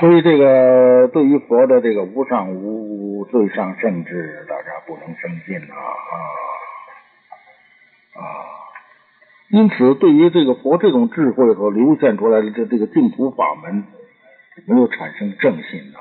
[0.01, 5.77] 所以这个对于佛的这个无上无最上圣智，大家不能生信啊
[8.15, 8.58] 啊！
[9.51, 13.85] 因此，对于这个佛这种智慧所流现出来的这这个净土法门，
[14.67, 16.01] 没有产生正信啊。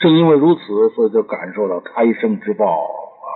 [0.00, 3.28] 正因为如此，所以就感受到胎生之报啊。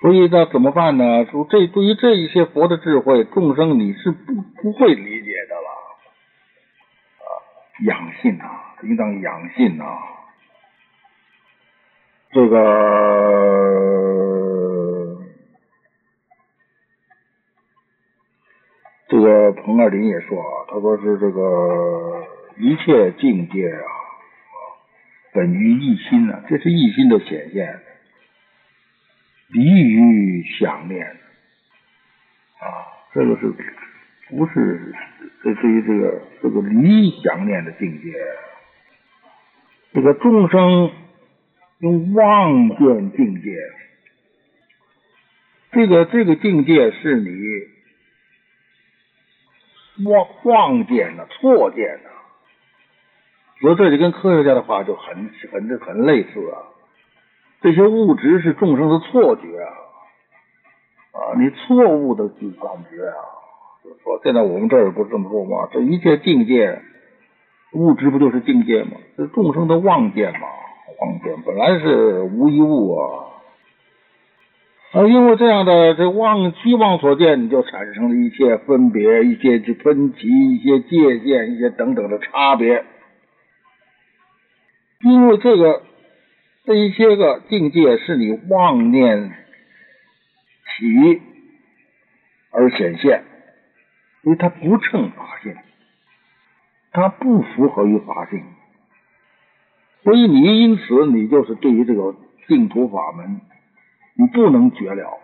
[0.00, 1.24] 所以那怎么办呢？
[1.24, 5.68] 说这对于这一些佛的智慧，众生你是不不会理解的了
[7.18, 7.26] 啊！
[7.86, 9.98] 养性啊，应当养性啊！
[12.30, 12.56] 这个
[19.08, 22.26] 这个彭二林也说啊，他说是这个
[22.58, 23.88] 一切境界啊，
[25.32, 27.80] 本于一心呢，这是一心的显现。
[29.50, 32.68] 离于想念啊，
[33.14, 33.46] 这个是
[34.28, 34.94] 不是
[35.42, 38.12] 这对于这个这个理想念的境界，
[39.94, 40.90] 这个众生
[41.78, 43.56] 用望见境界，
[45.72, 47.30] 这个这个境界是你
[50.04, 52.10] 妄妄见的、错见的。
[53.60, 56.62] 所以这就跟科学家的话就很很很类似啊。
[57.60, 59.72] 这些物质是众生的错觉啊，
[61.12, 63.18] 啊，你错误的去感觉啊。
[63.82, 65.68] 就说现在我们这儿不是这么说吗？
[65.72, 66.80] 这一切境界，
[67.72, 68.92] 物质不就是境界吗？
[69.16, 70.46] 这众生的妄见嘛，
[71.00, 73.24] 妄见本来是无一物啊。
[74.90, 82.84] 而，因为这样的这妄期望所见，你就产生了一些分别、一些分歧、一些界限、一些等等的差别。
[85.02, 85.82] 因为这个
[86.64, 89.30] 这一些个境界是你妄念
[90.64, 91.22] 起
[92.50, 93.24] 而显现，
[94.22, 95.54] 所以它不称法性，
[96.92, 98.42] 它不符合于法性，
[100.02, 102.16] 所以你因此你就是对于这个
[102.48, 103.40] 净土法门，
[104.18, 105.18] 你不能绝了。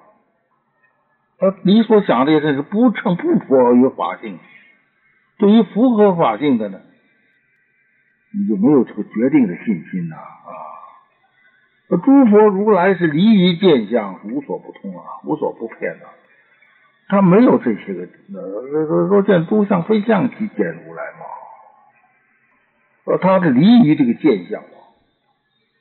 [1.40, 4.38] 呃，你所想的这是不称不符合于法性，
[5.36, 6.80] 对于符合法性的呢？
[8.36, 10.52] 你就没有这个决定的信心呐啊！
[11.88, 16.06] 诸佛如来是离于见相，无所不通啊，无所不骗的。
[17.06, 21.26] 他没有这些个，若若见诸相非相，即见如来嘛。
[23.04, 24.68] 呃，他是离于这个见相嘛。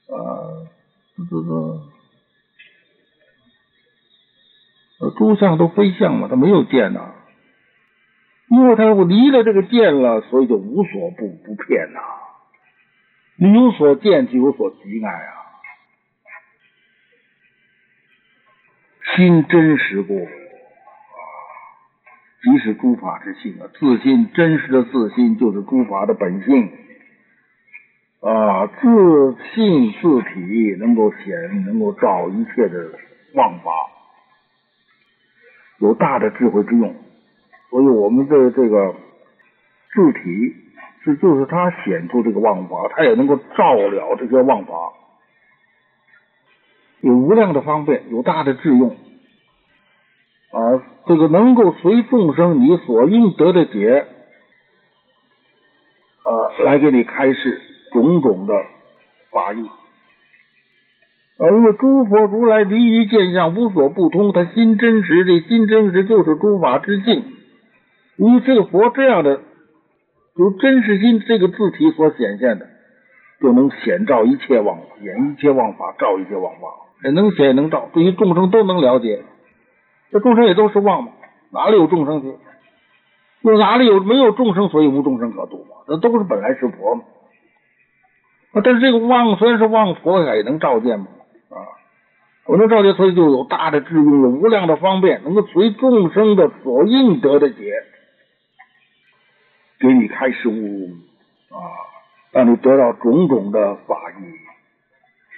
[0.10, 0.68] 呃，
[1.30, 1.82] 这个，
[5.12, 7.14] 诸相都非相嘛，他没有见呐。
[8.50, 12.00] 因为他离了这个见了，所以就无所不不骗呐。
[13.36, 15.34] 你有所见，就有所惧爱啊！
[19.16, 20.28] 心真实故，
[22.44, 23.68] 即是诸法之性啊！
[23.74, 26.72] 自心真实的自心，就是诸法的本性
[28.22, 28.68] 啊！
[28.68, 32.92] 自信自体，能够显，能够照一切的
[33.34, 33.72] 妄法，
[35.84, 36.96] 有大的智慧之用。
[37.70, 38.96] 所以我们的这个
[39.94, 40.56] 自体。
[41.06, 44.94] 是就是他显出这个妄法，他也能够照了这些妄法，
[47.02, 48.96] 有无量的方便，有大的智用
[50.54, 50.82] 啊！
[51.06, 54.08] 这个能够随众生你所应得的解
[56.24, 57.62] 啊，来给你开示
[57.92, 58.54] 种种的
[59.30, 59.70] 法义。
[61.38, 67.24] 啊，因为诸佛如来离于见相，无所不通，他心真实，这心真实就是诸法之境。
[68.18, 69.42] 因为这个佛这样的。
[70.36, 72.66] 由真实心这个字体所显现的，
[73.40, 76.70] 就能显照一切妄，演一切妄法，照一切妄法，
[77.04, 79.22] 也能显也能照，对于众生都能了解。
[80.12, 81.12] 这众生也都是妄嘛，
[81.52, 82.34] 哪里有众生去？
[83.44, 85.84] 又哪里有没有众生，所以无众生可度嘛？
[85.86, 87.04] 这都是本来是佛嘛。
[88.64, 91.06] 但是这个妄虽然是妄，佛也能照见嘛？
[91.54, 91.62] 啊，
[92.46, 97.72] 我能照见，所以就有大的智用，有无量的方便，能够随众生的所应得的解。
[99.80, 100.92] 给你开示悟
[101.50, 101.60] 啊，
[102.32, 104.24] 让你得到种种的法义，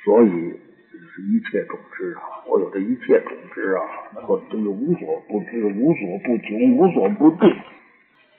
[0.03, 3.81] 所以就是一切种子啊，我有这一切种子啊，
[4.13, 7.55] 能够这个无所不知、无所不穷、无所不定，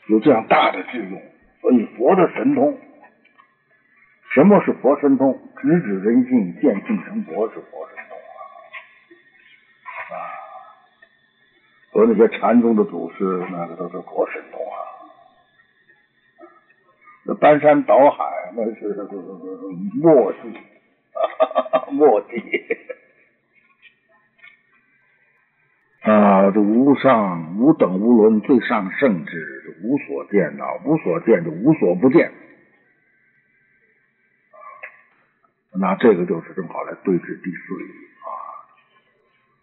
[0.09, 1.20] 有这样大的智用。
[1.61, 2.79] 所以佛的神通，
[4.37, 5.32] 什么是佛神通？
[5.62, 9.89] 直指人性，见性成佛是佛神通啊！
[10.12, 10.14] 啊，
[11.91, 14.76] 和那些禅宗的祖师，那个都是佛神通啊。
[17.24, 19.09] 那搬山倒海，那是
[20.03, 20.61] 墨迹，
[21.93, 22.37] 墨迹
[26.12, 26.51] 啊！
[26.51, 32.30] 这无上、无等、无伦、最上圣智，无所见呐，无所见就无所不见。
[35.79, 37.89] 那这个就是正好来对治第四义
[38.22, 38.29] 啊。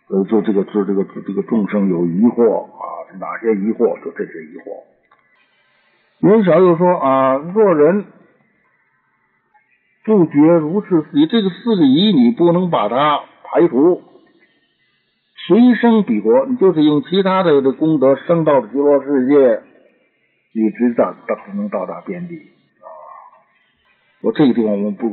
[0.10, 4.00] 呃，就这个，就这个，这个众生有疑惑啊，哪些疑惑？
[4.04, 4.84] 就这些疑惑。
[6.20, 8.06] 云晓又说啊，若人
[10.06, 14.04] 不觉如是，你这个四个疑，你不能把它排除，
[15.48, 19.64] 随生彼国，你就是用其他的的功德升到了极乐世界，
[20.54, 22.53] 一直到到能到达边地。
[24.24, 25.10] 我这个地方我们不，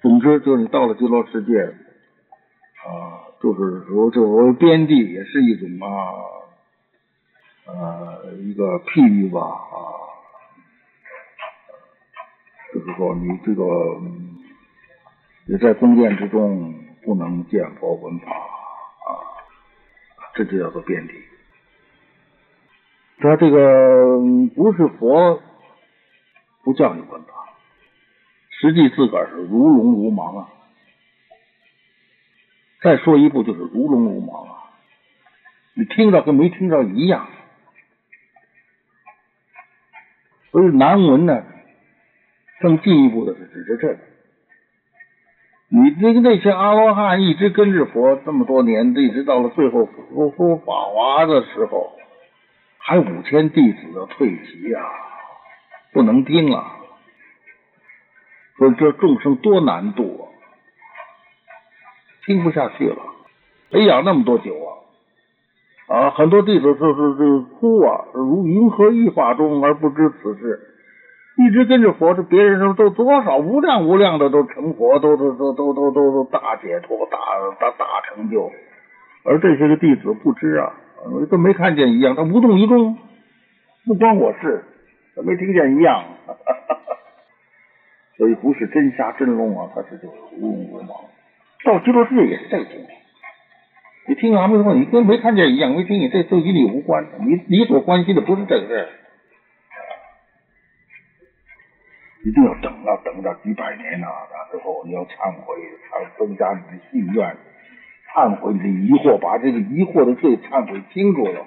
[0.00, 6.40] 总之就是你到了极乐世界啊，就是说这我边地也是一种啊。
[7.64, 9.76] 呃，一个譬喻吧啊，
[12.74, 13.64] 就是说你这个
[15.46, 19.10] 你在宫殿之中不能见佛闻法啊，
[20.34, 21.14] 这就叫做遍地。
[23.18, 24.18] 他这个
[24.56, 25.40] 不是佛
[26.62, 27.28] 不叫你闻法，
[28.50, 30.48] 实际自个儿是如聋如盲啊。
[32.80, 34.70] 再说一步就是如聋如盲啊，
[35.74, 37.28] 你听着跟没听着一样。
[40.50, 41.44] 所以难闻呢，
[42.60, 43.98] 更进一步的是指着这个。
[45.68, 51.96] 你那个那些阿罗汉一直跟着佛这么多年，一直到了最后说说法华的时候，
[52.76, 54.84] 还五千弟子的退席啊，
[55.92, 56.64] 不能听了。
[58.58, 60.24] 说这众生多难度啊，
[62.26, 62.96] 听不下去了。
[63.70, 64.54] 培养那么多久
[65.88, 70.68] 啊，啊，很多弟子说是是哭啊，如云何一法中而不知此事。
[71.38, 77.18] 一直跟着佛，这别人说都多少无量无量的都成佛，都都都都都都都大解脱、大
[77.58, 78.52] 大大成就，
[79.24, 80.74] 而这些个弟子不知啊，
[81.30, 82.98] 跟没看见一样，他无动于衷，
[83.86, 84.62] 不关我事，
[85.20, 86.04] 没听见一样，
[88.16, 91.04] 所以不是真瞎真聋啊，他是就是无聋无盲。
[91.64, 92.88] 到极乐世界也是这个情况，
[94.08, 98.88] 你听阿弥陀佛，你跟没看见一样，没听见，这都与你无关，你你所关心的不是这个事儿。
[102.24, 105.56] 一定要等啊，等到几百年啊，那之后你要忏悔，
[105.90, 107.36] 忏增加你的信愿，
[108.14, 111.44] 忏悔你的疑惑，把这个疑惑的罪忏悔清楚了，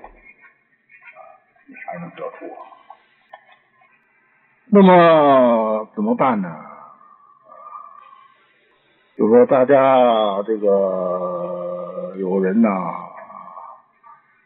[1.68, 2.46] 你才能得出。
[4.76, 6.54] 那么怎么办呢？
[9.16, 12.68] 就说大家这个有人呐，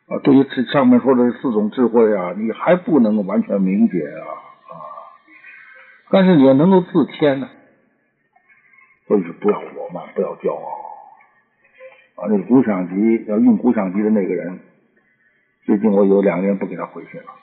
[0.07, 4.21] 啊，对于这上面说的四种智慧啊，你还不能完全明解啊
[4.69, 4.77] 啊。
[6.11, 7.49] 但是你要能够自谦呢，
[9.07, 10.61] 所以说不要我慢，不要骄傲。
[12.17, 14.59] 啊，那个古相机要用古相机的那个人，
[15.65, 17.33] 最近我有两年不给他回信了，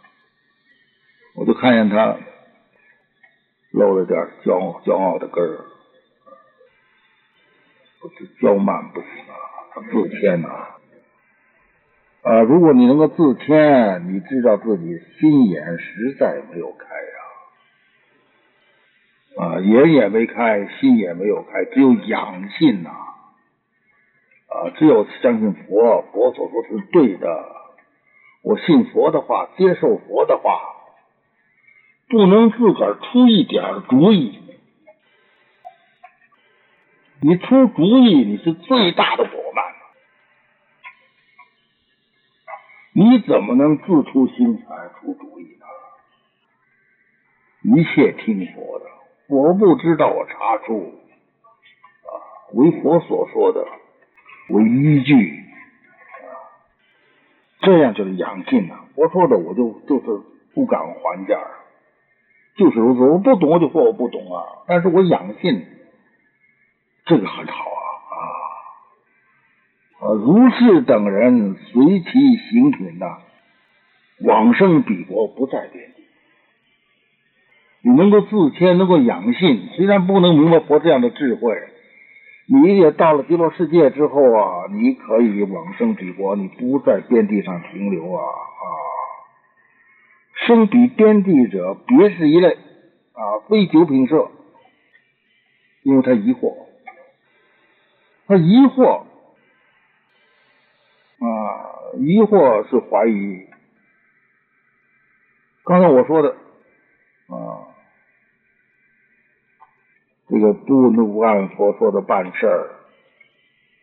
[1.35, 2.17] 我就看见他
[3.77, 5.65] 露了点骄傲骄傲的根儿，
[8.41, 9.37] 骄慢不行啊，
[9.75, 10.49] 他自谦呐。
[12.23, 16.87] 啊，如果你能够自谦，你知道自己心眼实在没有开
[19.39, 19.45] 呀。
[19.45, 22.89] 啊，眼也没开，心也没有开，只有养性呐。
[24.49, 27.45] 啊，只有相信佛，佛所说是对的。
[28.43, 30.76] 我信佛的话，接受佛的话，
[32.09, 34.41] 不能自个儿出一点主意。
[37.21, 39.65] 你出主意，你是最大的我慢。
[42.93, 45.67] 你怎么能自出心裁出主意呢？
[47.77, 48.87] 一切听佛的。
[49.29, 50.95] 我不知道，我查出
[52.05, 52.11] 啊，
[52.55, 53.67] 为佛所说的
[54.51, 55.45] 为依据，
[57.61, 58.85] 这样就是养性呐。
[58.95, 60.23] 佛说的，我就就是
[60.55, 61.41] 不敢还价，
[62.57, 63.01] 就是如此。
[63.03, 64.43] 我不懂，我就说我不懂啊。
[64.67, 65.65] 但是我养性，
[67.05, 67.87] 这个很好啊
[70.01, 70.13] 啊！
[70.13, 73.19] 如是等人随其行品呐，
[74.25, 75.91] 往生彼国不再变。
[77.83, 81.55] 你能够自谦，能够养性，虽然不能明白佛这样的智慧，
[82.49, 88.23] 你也到了极乐世界之后啊，你可以往生彼国，你不在边地上停留啊
[90.37, 92.59] 生彼边地者，别是一类
[93.13, 94.31] 啊，非九品舍，
[95.83, 96.55] 因为他疑惑，
[98.27, 99.05] 他疑惑
[101.19, 101.27] 啊，
[101.99, 103.47] 疑惑是怀疑。
[105.65, 106.31] 刚才我说的
[107.29, 107.65] 啊。
[110.29, 112.71] 这个不不按佛说的办事儿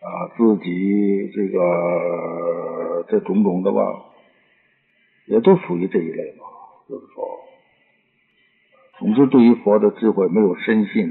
[0.01, 3.79] 啊，自己这个这种种的吧，
[5.25, 6.45] 也都属于这一类嘛。
[6.89, 7.39] 就是说，
[8.99, 11.09] 总之对于佛的智慧没有深信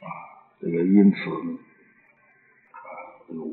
[0.00, 0.06] 啊，
[0.60, 1.16] 这个因此
[2.70, 2.78] 啊，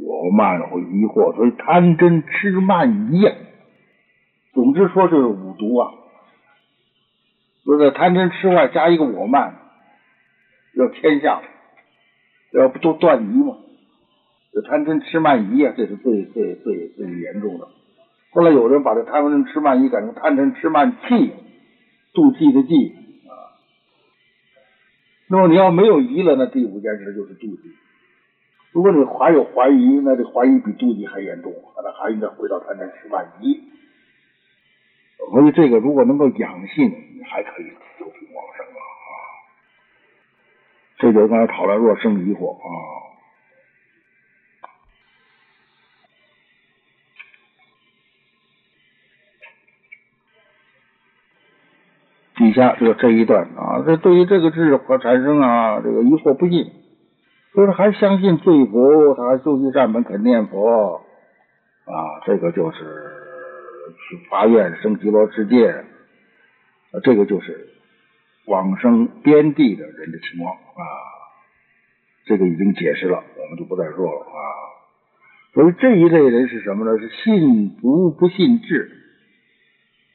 [0.06, 3.28] 我慢或疑惑，所以贪嗔痴慢疑，
[4.54, 5.94] 总之说是五毒啊，
[7.66, 9.56] 就在贪嗔痴外加一个我慢。
[10.76, 11.42] 要天下，
[12.54, 13.58] 要不都断疑吗？
[14.54, 17.68] 这贪嗔痴慢疑啊，这是最最最最严重的。
[18.32, 21.34] 后来有人把这贪嗔痴慢疑改成贪嗔痴慢气，
[22.14, 22.96] 妒忌的忌
[23.28, 23.34] 啊。
[25.28, 27.76] 那么你要没有疑了，那第五件事就是妒忌。
[28.72, 31.52] 如果你还有怀疑，那这怀疑比妒忌还严重，
[31.84, 33.64] 那还应该回到贪嗔痴慢疑。
[35.32, 37.66] 所以这个如果能够养性，你还可以
[37.98, 38.82] 修平往生啊。
[41.00, 42.99] 这就是刚才讨论若生疑惑啊。
[52.54, 56.72] 下就这一段啊，这对于这个智和产生啊这个疑惑不信，
[57.54, 61.02] 所以还相信罪佛，他还修习善本肯念佛
[61.86, 65.84] 啊，这个就是去发愿生极乐世界，
[67.04, 67.70] 这个就是
[68.47, 70.84] 往生边地的人的情况啊，
[72.26, 74.39] 这个已经解释了，我们就不再说了啊。
[75.54, 76.97] 所以这一类人是什么呢？
[77.00, 78.97] 是信不不信智。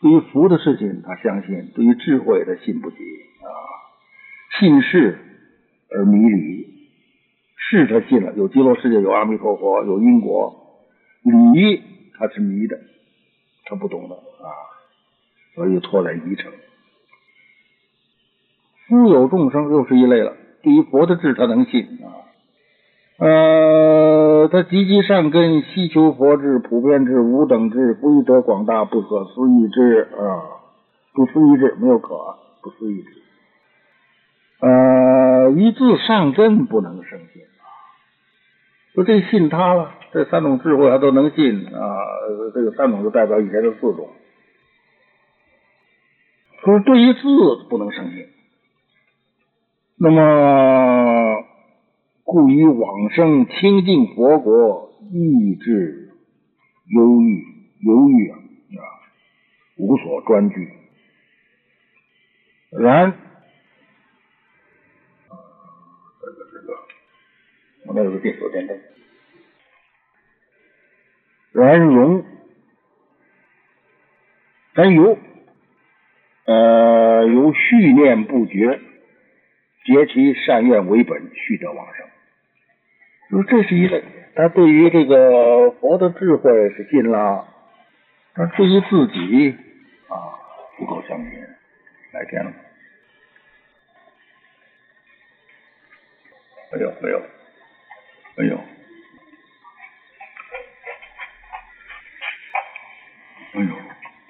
[0.05, 2.97] 对于福的事情，他相信；对于智慧，他信不及
[3.41, 3.49] 啊。
[4.59, 5.19] 信事
[5.89, 6.67] 而迷理，
[7.57, 10.53] 是他信了，有极乐世界，有阿弥陀佛，有因果；
[11.23, 11.83] 理
[12.19, 12.79] 他是迷的，
[13.65, 14.53] 他不懂的啊，
[15.55, 16.53] 所以拖累一程。
[18.89, 20.37] 夫有众生又是一类了。
[20.61, 22.29] 对于佛的智，他能信啊。
[23.17, 30.43] 呃，他积极善根，希求佛智、普遍智、无等智、不义德广大、不可思议智啊，
[31.15, 33.11] 不思议智没有可，不思议智。
[34.59, 37.71] 呃，一字善根不能生信啊，
[38.95, 41.97] 说这信他了，这三种智慧他都能信啊，
[42.53, 44.09] 这个三种就代表以前的四种。
[46.65, 47.21] 可是对于字
[47.71, 48.27] 不能生信，
[49.99, 51.44] 那么。
[52.25, 56.11] 故于往生清净佛国，意志
[56.95, 57.45] 忧郁，
[57.83, 58.39] 忧郁啊，
[59.77, 60.69] 无所专据。
[62.71, 63.13] 然，
[66.21, 66.73] 这个这个，
[67.87, 68.81] 我那有个电手电灯。
[71.53, 72.25] 然容，
[74.73, 75.19] 然由，
[76.47, 78.81] 呃，由续念不绝，
[79.85, 82.07] 结其善愿为本，续得往生。
[83.35, 84.05] 说这是一类，
[84.37, 87.49] 他对于这个佛的智慧是信了，
[88.33, 89.57] 但对于自己
[90.07, 90.39] 啊
[90.79, 91.33] 不够相信。
[92.13, 92.53] 来电了？
[96.71, 97.23] 没有，没有，
[98.37, 98.61] 没有，
[103.53, 103.75] 没有，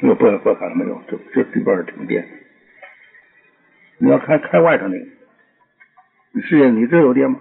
[0.00, 2.26] 这个不要不要看了，没有，这这这边停电。
[3.98, 5.06] 你要开开外头那个，
[6.32, 7.38] 你试验，你这有电吗？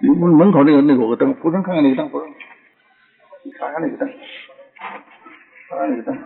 [0.00, 2.34] 门门口那个那个有个灯，扶生看看那个灯，扶生，
[3.44, 4.08] 你查下那个灯，
[5.68, 6.18] 查下那个灯。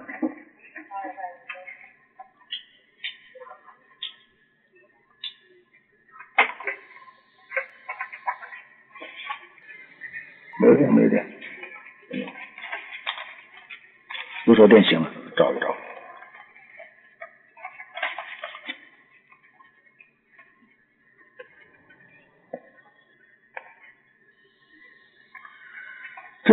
[10.61, 11.27] 没有电，没有电，
[14.45, 15.77] 有手电行了，找一找。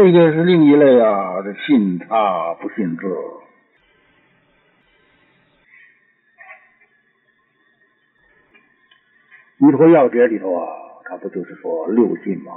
[0.04, 3.06] 这个是另一类啊，这信他不信自。
[9.58, 10.68] 弥陀要诀里头啊，
[11.06, 12.54] 他不就是说六信吗？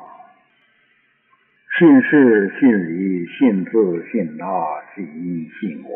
[1.79, 5.95] 信事、信理、信自、信他、信因、信果。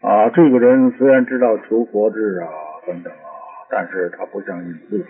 [0.00, 2.50] 啊，这个人虽然知道求佛智啊
[2.88, 3.30] 等等啊，
[3.70, 5.04] 但是他不相信自己。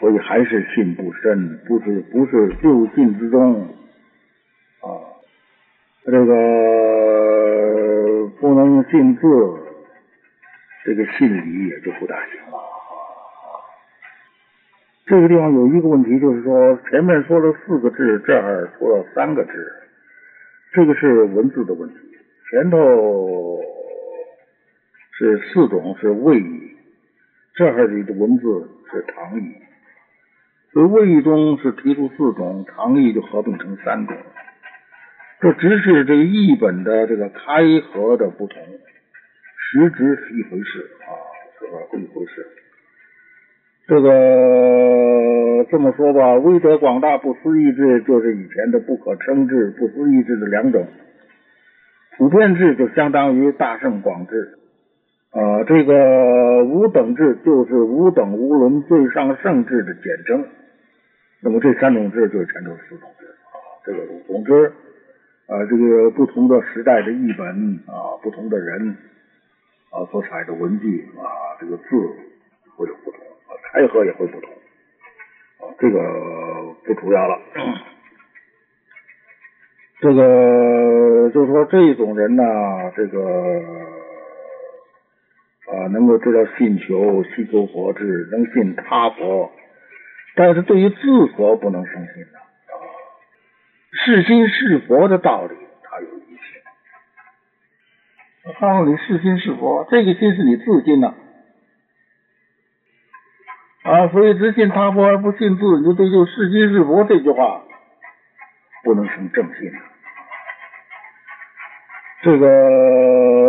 [0.00, 3.62] 所以还是信不深，不是不是就信之中
[4.80, 4.86] 啊，
[6.04, 6.34] 这个
[8.40, 9.22] 不能信字，
[10.84, 12.58] 这个信理也就不大行了。
[15.06, 19.72] 这个地方有一个问题，就是说前面说了四个字，这儿说了三个字，
[20.74, 21.96] 这个是文字的问题。
[22.50, 23.60] 前头
[25.10, 26.76] 是四种是谓语，
[27.54, 29.60] 这儿的文字是唐语。
[30.78, 34.16] 所以魏中是提出四种，唐义就合并成三种。
[35.40, 38.62] 这只是这个译本的这个开合的不同，
[39.56, 41.10] 实质是一回事啊，
[41.58, 41.78] 是吧？
[41.94, 42.46] 一回事。
[43.88, 50.86] 这个这么说吧，威德广大不思议制就是以前的不可称智、不思议制的两种，
[52.18, 54.58] 普遍制就相当于大圣广智
[55.32, 60.46] 啊，这个无等制就是无等无伦最上圣制的简称。
[61.40, 64.72] 那么这三种字就是前头四种字啊，这个总之
[65.46, 67.46] 啊，这个不同的时代的译本
[67.86, 68.96] 啊，不同的人
[69.90, 71.84] 啊所采的文句啊，这个字
[72.76, 77.38] 会有不同，啊开合也会不同啊，这个不主要了。
[80.00, 82.42] 这个就是说这种人呢，
[82.96, 83.20] 这个
[85.66, 89.52] 啊，能够知道信求西求佛智，能信他佛。
[90.38, 92.78] 但是对于自佛不能生信的啊，
[93.90, 96.38] 是心是佛的道理，他有疑心
[98.44, 101.12] 我告诉你，是心是佛，这个心是你自心呐。
[103.82, 107.64] 啊，所以只信他佛而不信自，你就对就是心是佛这句话
[108.84, 109.72] 不能成正信。
[112.22, 112.46] 这个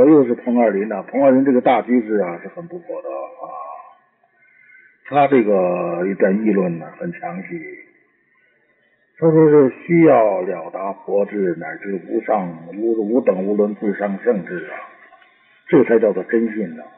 [0.07, 3.09] 又是彭二林呐，彭二林这个大居士啊是很不错的，
[5.09, 7.47] 他这个一段议论呢很详细，
[9.17, 14.77] 他说是需要了达佛智乃至无上无无等无伦至上圣智啊，
[15.67, 16.83] 这才叫做真信呢。
[16.83, 16.93] 啊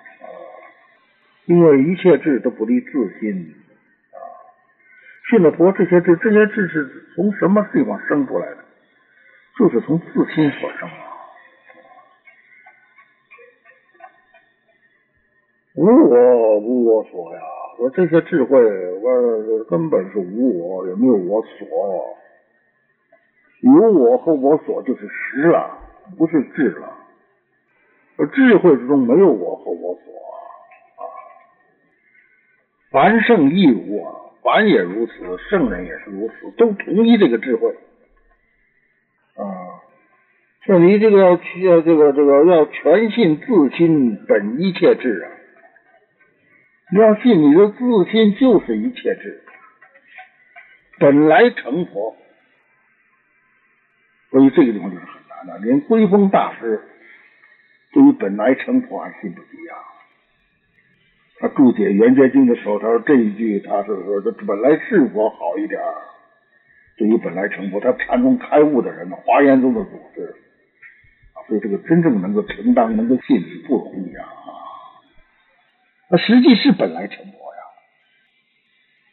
[1.45, 3.55] 因为一切智都不离自心
[4.11, 4.19] 啊，
[5.29, 6.85] 信了佛，这些智，这些智是
[7.15, 8.57] 从什么地方生出来的？
[9.57, 10.95] 就是从自心所生啊。
[15.75, 17.41] 无我，无我所呀。
[17.81, 18.61] 说这些智慧，
[18.99, 21.67] 我根本是无我，也没有我所。
[23.61, 25.79] 有我和我所就是实了，
[26.15, 26.95] 不是智了。
[28.31, 31.01] 智慧之中没有我和我所啊。
[32.91, 34.13] 凡圣亦如啊，
[34.43, 35.13] 凡也如此，
[35.49, 37.75] 圣人也是如此，都同一这个智慧
[39.37, 39.41] 啊。
[40.67, 45.31] 说你这个要要这个这个要全信自心本一切智啊，
[46.99, 49.43] 要信你的自心就是一切智，
[50.99, 52.17] 本来成佛。
[54.29, 55.13] 所以这个地方就是很
[55.47, 56.81] 难的，连归峰大师
[57.91, 59.75] 对于本来成佛还信不及啊。
[61.39, 65.81] 他注解《圆觉经》的时候，他说这一句，他是说这本来是佛好一点
[66.97, 70.35] 对于本来成佛，他禅宗开悟的人，华严宗的祖师
[71.33, 74.27] 啊，所以这个真正能够承担、能够信不容易啊。
[76.11, 77.61] 他实际是本来成佛呀，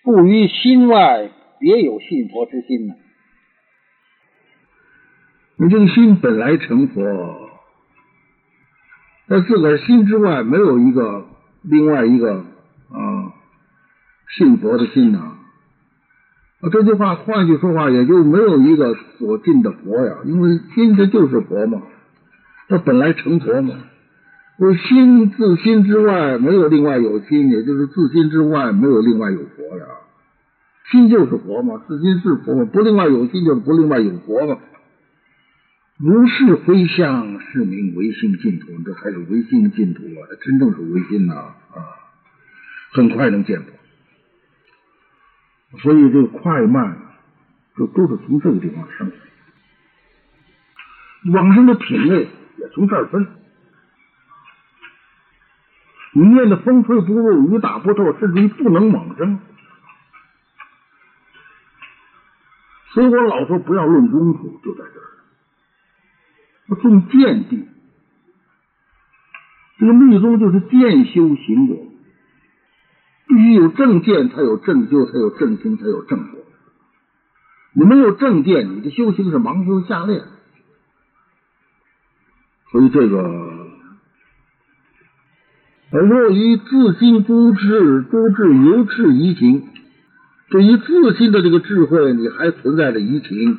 [0.02, 2.94] 不于心外别有信佛之心呢。
[5.56, 7.50] 你这个心本来成佛，
[9.28, 11.26] 在自个儿心之外没有一个。
[11.60, 13.34] 另外一个啊，
[14.36, 15.18] 信佛的心呐，
[16.60, 21.82] 啊，这句话换句说话，也就没有一个所信的佛呀，因为心它就是佛嘛，
[22.68, 23.74] 它本来成佛嘛。
[24.58, 29.84] 为心自心之外没有另外有心，也就是自心之外没有另外有佛呀。
[30.90, 34.58] 心就是佛嘛，自心是佛嘛，不另外有心就是不另外有佛嘛。
[35.98, 38.66] 如是非相，是名唯心净土。
[38.84, 40.26] 这才是唯心净土啊！
[40.30, 41.94] 这真正是唯心呐啊！
[42.92, 43.72] 很快能见佛，
[45.78, 46.98] 所以这个快慢，
[47.76, 49.12] 就都是从这个地方生。
[51.32, 52.28] 往生的品位
[52.58, 53.26] 也从这儿分。
[56.12, 59.40] 你念的风吹不入，雨打不透，甚至于不能往生。
[62.94, 65.04] 所以我老说不要论功夫，就在这儿。
[66.68, 67.68] 要重见地，
[69.78, 71.74] 这个密宗就是见修行者，
[73.26, 76.40] 必须有正见，才有正修，才有正行，才有正果。
[77.74, 80.24] 你没有正见，你的修行是盲修瞎练。
[82.70, 83.57] 所以这个，
[85.90, 89.68] 而若于自心诸智，诸智由智移情，
[90.50, 93.58] 对于自心的这个智慧，你还存在着移情。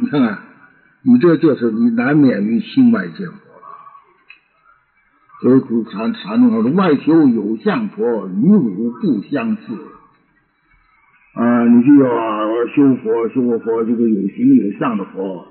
[0.00, 0.38] 你看看。
[1.04, 3.66] 你这就是你难免于心外见佛了。
[5.40, 9.62] 所以古禅禅宗说：“外求有相佛，与汝不相似。”
[11.34, 15.48] 啊，你就要修佛，修个佛，这个有形有相的佛，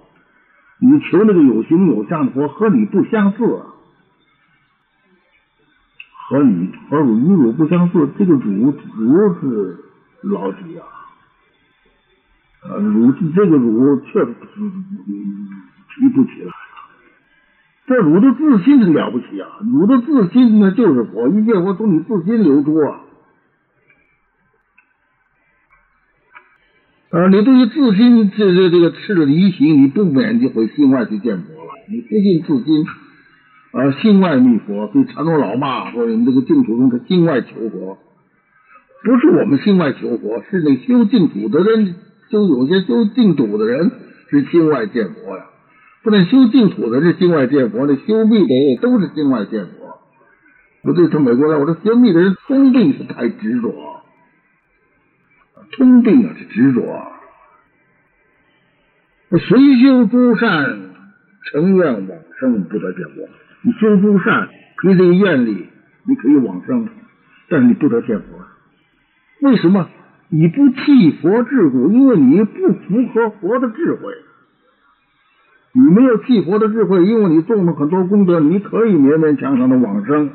[0.80, 3.38] 你求那个有形有相的佛和你不相似，
[6.32, 9.84] 和你和汝与汝不相似，这个汝汝是
[10.22, 10.88] 老底啊。
[12.64, 14.34] 呃，儒这个汝确实
[15.94, 16.54] 提不起来了。
[17.86, 19.50] 这汝的自信是了不起啊！
[19.74, 23.02] 汝的自信呢，就是佛，一切佛从你自心流出啊。
[27.10, 31.72] 啊，你对于自心这这这个吃了离行，你不免就会心外去见佛了。
[31.90, 32.86] 你不信自心，
[33.74, 37.98] 呃，心外觅佛，所以禅宗老骂说你们这个净土宗是心外求佛，
[39.04, 41.96] 不是我们心外求佛，是那修净土的人。
[42.30, 43.92] 修有些修净土的人
[44.30, 45.46] 是心外见佛呀，
[46.02, 50.00] 不但修净土的是心外见佛，那修密的也都是心外见佛。
[50.84, 53.74] 我对从美国来，我说修密的人通病是太执着，
[55.74, 56.82] 通病啊是执着。
[59.38, 60.80] 谁修诸善，
[61.52, 63.28] 成愿往生，不得见佛。
[63.64, 64.50] 你修诸善，
[64.82, 65.68] 凭这个愿力，
[66.06, 66.88] 你可以往生，
[67.50, 68.26] 但是你不得见佛。
[69.42, 69.88] 为什么？
[70.30, 74.14] 你不弃佛智故，因为你不符合佛的智慧。
[75.74, 80.32] 你没有替佛的智慧，因为你种了很多功德，你可以勉勉强强的往生。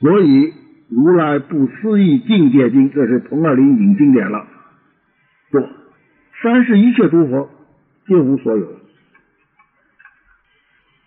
[0.00, 0.52] 所以
[0.88, 4.46] 如来不思议境界经，这是彭二林引经典了，
[5.50, 5.68] 说
[6.42, 7.48] 三世一切诸佛
[8.06, 8.68] 皆无所有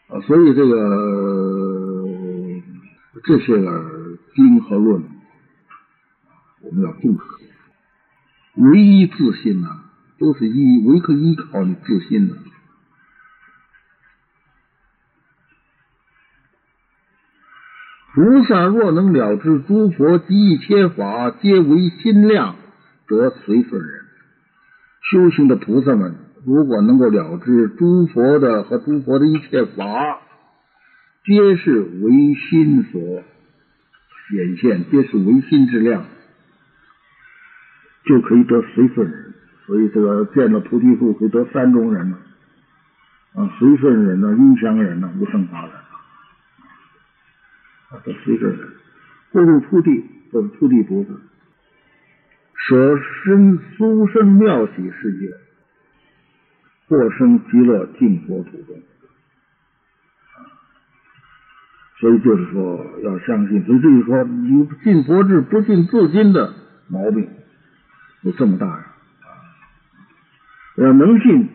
[0.09, 0.73] 啊，所以这个
[3.23, 5.03] 这些个经和论，
[6.61, 7.19] 我们要重视。
[8.55, 9.67] 唯一自信呢，
[10.17, 12.33] 都是依唯可依靠你自信。
[18.13, 22.55] 菩萨若能了知诸佛及一切法皆为心量，
[23.07, 24.05] 则随顺人。
[25.01, 26.15] 修行的菩萨们，
[26.47, 30.21] 如果能够了知诸佛的和诸佛的一切法，
[31.25, 33.01] 皆是唯心所
[34.29, 36.05] 显现，皆是唯心之量。
[38.05, 39.33] 就可以得随顺人，
[39.65, 42.17] 所以这个见了菩提树可以得三种人呢，
[43.33, 45.71] 啊，随顺人呢，音香人呢，无生法人
[47.89, 48.69] 啊，得随顺人，
[49.33, 51.09] 或入初地，或初地菩萨，
[52.55, 55.33] 舍身殊胜妙喜世界，
[56.88, 58.75] 或生极乐净佛土中，
[61.99, 66.53] 所以就是说要相信，所以就是说你信佛智不信自心的
[66.88, 67.27] 毛病。
[68.21, 68.85] 有这么大呀！
[70.77, 71.49] 要能信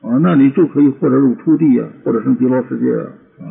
[0.00, 3.46] 啊，那你就可以或者入初地啊，或者生极乐世界啊。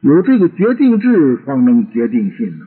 [0.00, 2.66] 有这个决定智，方能决定信呐。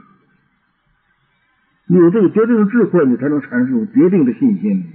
[1.87, 4.91] 有这个决定的智慧，你才能产生决定的信心。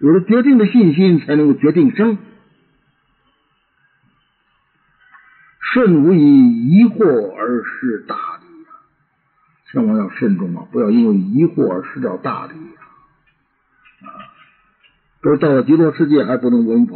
[0.00, 2.18] 有了决定的信心，才能够决定生。
[5.72, 8.16] 慎无以疑惑而失大。
[9.72, 10.66] 千万要慎重啊！
[10.72, 12.82] 不要因为疑惑而失掉大利啊！
[14.02, 14.10] 啊，
[15.22, 16.94] 都到了极乐世界还不能闻法，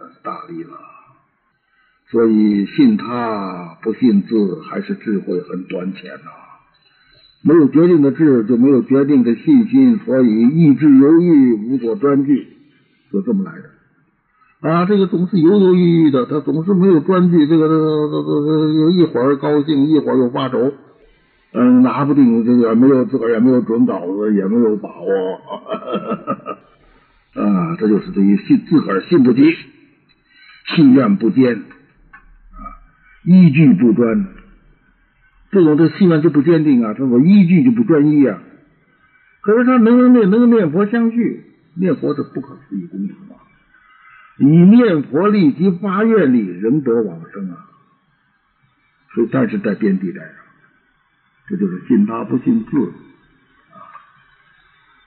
[0.00, 0.78] 那是大利了。
[2.10, 6.30] 所以信他不信字，还是智慧很短浅呐。
[7.46, 12.48] 没有决定的志，就没有决定的信心，所以意志犹豫，无所专据，
[13.12, 14.68] 就这么来的。
[14.68, 20.72] 啊，这个总是犹犹豫豫的，他总是没有专据，这个这个这个这个一会儿高兴，一会儿又发愁。
[21.52, 25.34] 嗯，拿不定，这个没有自个儿也没有准稿子，也没有把握，
[27.34, 29.54] 啊，这就是对于信自个儿信不及，
[30.74, 32.58] 信愿不坚，啊，
[33.24, 34.26] 依据不专，
[35.54, 38.40] 这种这信仰就不坚定啊，这我依据就不专一啊。
[39.40, 41.44] 可是他能念能念佛相续，
[41.74, 43.38] 念佛是不可思议功德啊，
[44.38, 47.70] 以念佛力及发愿力，仍得往生啊。
[49.14, 50.32] 所以，但是在边地带上。
[51.46, 53.78] 这就是信他不信自啊！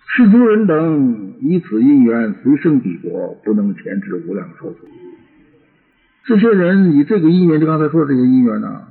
[0.06, 4.74] 世诸人等以此因缘随生彼国，不能前至无量寿。
[6.26, 8.84] 这些人以这个因缘，就刚才说的这些因缘呢，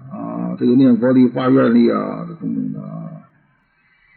[0.59, 2.81] 这个念佛力、发愿力啊，这种种的，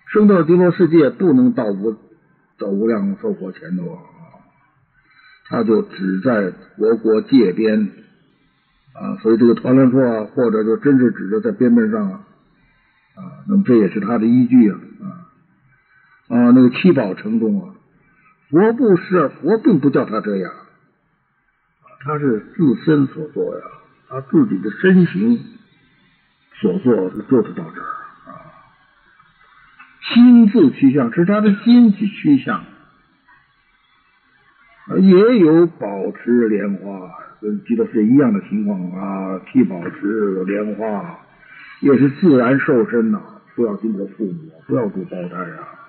[0.07, 1.95] 生到极乐世界不能到无
[2.57, 4.01] 到无量寿佛前头啊，
[5.47, 7.89] 他就只在佛国界边
[8.93, 12.25] 啊，所以这个团乱说啊，或者就真是指着在边边上啊。
[13.15, 14.79] 啊，那么这也是他的依据啊
[16.29, 16.51] 啊！
[16.51, 17.75] 那个七宝城中啊，
[18.49, 20.53] 佛不是佛，并不叫他这样，
[21.99, 23.65] 他是自身所做呀，
[24.07, 25.37] 他自己的身形
[26.59, 27.87] 所做就是到这儿
[28.27, 28.31] 啊。
[30.13, 32.63] 心自趋向，是他的心去趋向，
[34.97, 37.11] 也有保持莲花，
[37.41, 41.19] 跟记得是一样的情况啊，替保持莲花。
[41.81, 43.21] 也是自然受身呐，
[43.55, 45.79] 不要经过父母，不要住包胎啊。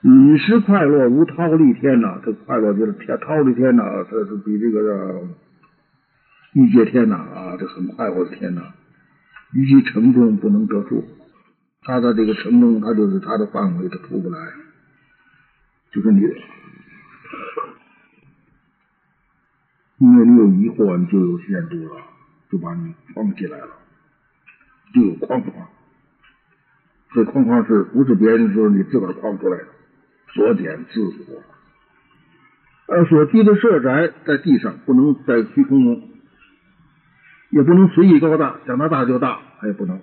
[0.00, 5.28] 饮食快乐如桃李天呐，这快乐就是天桃李天呐，这是比这个这
[6.54, 8.62] 欲界天呐啊，这很快活的天呐。
[9.52, 11.04] 于其成功不能得住，
[11.82, 14.38] 他的这个成功，他就是他的范围，他出不来。
[15.90, 16.20] 就是你，
[19.98, 22.02] 因为你有疑惑，你就有限度了，
[22.50, 23.68] 就把你框起来了。
[24.94, 25.68] 就有框框，
[27.14, 29.66] 这框框是不是别人说你自个儿框出来的？
[30.34, 31.42] 所点自所，
[32.86, 36.02] 而，所积的舍宅在地上，不能在虚空中，
[37.50, 40.00] 也不能随意高大，想它大就大，他也不能。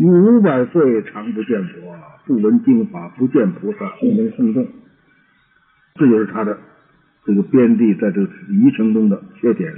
[0.00, 1.96] 五百岁常不见佛，
[2.26, 4.68] 不闻经法，不见菩萨，不能轰动，
[5.94, 6.58] 这就是他的
[7.24, 9.74] 这个边地在这个离程中的缺点。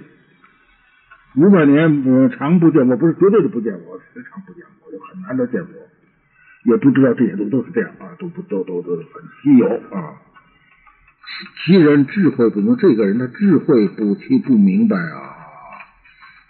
[1.37, 5.70] 五百年嗯常不见佛，不是绝对的不见佛，时常不见佛，就很难得见佛，
[6.65, 9.05] 也不知道这些都都是这样啊，都不都都都很
[9.43, 10.16] 稀有啊。
[11.65, 15.39] 其人智慧不能，这个人他智慧不清不明白啊，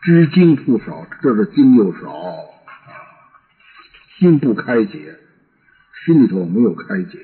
[0.02, 2.92] 知经不少，这是经又少啊，
[4.18, 5.16] 心不开解，
[6.04, 7.18] 心里头没有开解，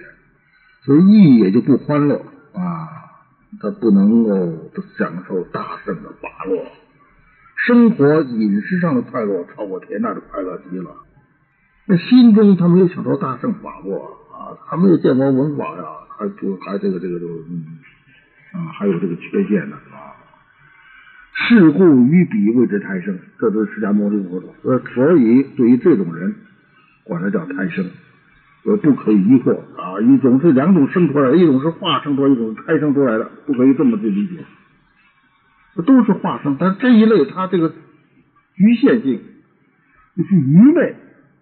[0.82, 2.16] 所以意也就不欢乐
[2.54, 2.88] 啊，
[3.60, 6.66] 他不能够享受大圣的法乐，
[7.66, 10.90] 生活饮食上的快乐超过天大的快乐极了，
[11.86, 13.96] 那心中他没有享受大圣法乐
[14.32, 15.84] 啊，他没有见过文法呀。
[16.18, 17.76] 还还这个这个这个嗯
[18.52, 20.15] 啊，还有这个缺陷呢啊。
[21.36, 24.78] 事故于彼谓之胎生，这都是释迦牟尼佛说。
[24.94, 26.34] 所以对于这种人，
[27.04, 27.84] 管他叫胎生，
[28.64, 30.00] 呃，不可以疑惑啊。
[30.00, 34.44] 一种是两种生出来的，一种是化生出来，一种是胎生出来的，不可以这么去理解。
[35.84, 39.20] 都是化生，但这一类它这个局限性
[40.16, 40.96] 就是愚昧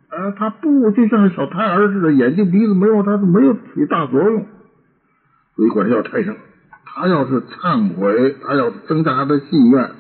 [0.09, 4.45] 啊，它不就像个小胎儿似的，眼睛鼻子没有，它是没有起大作用。
[5.55, 6.35] 所以管他叫胎生，
[6.95, 9.91] 他要是忏悔，他要增加他的信愿，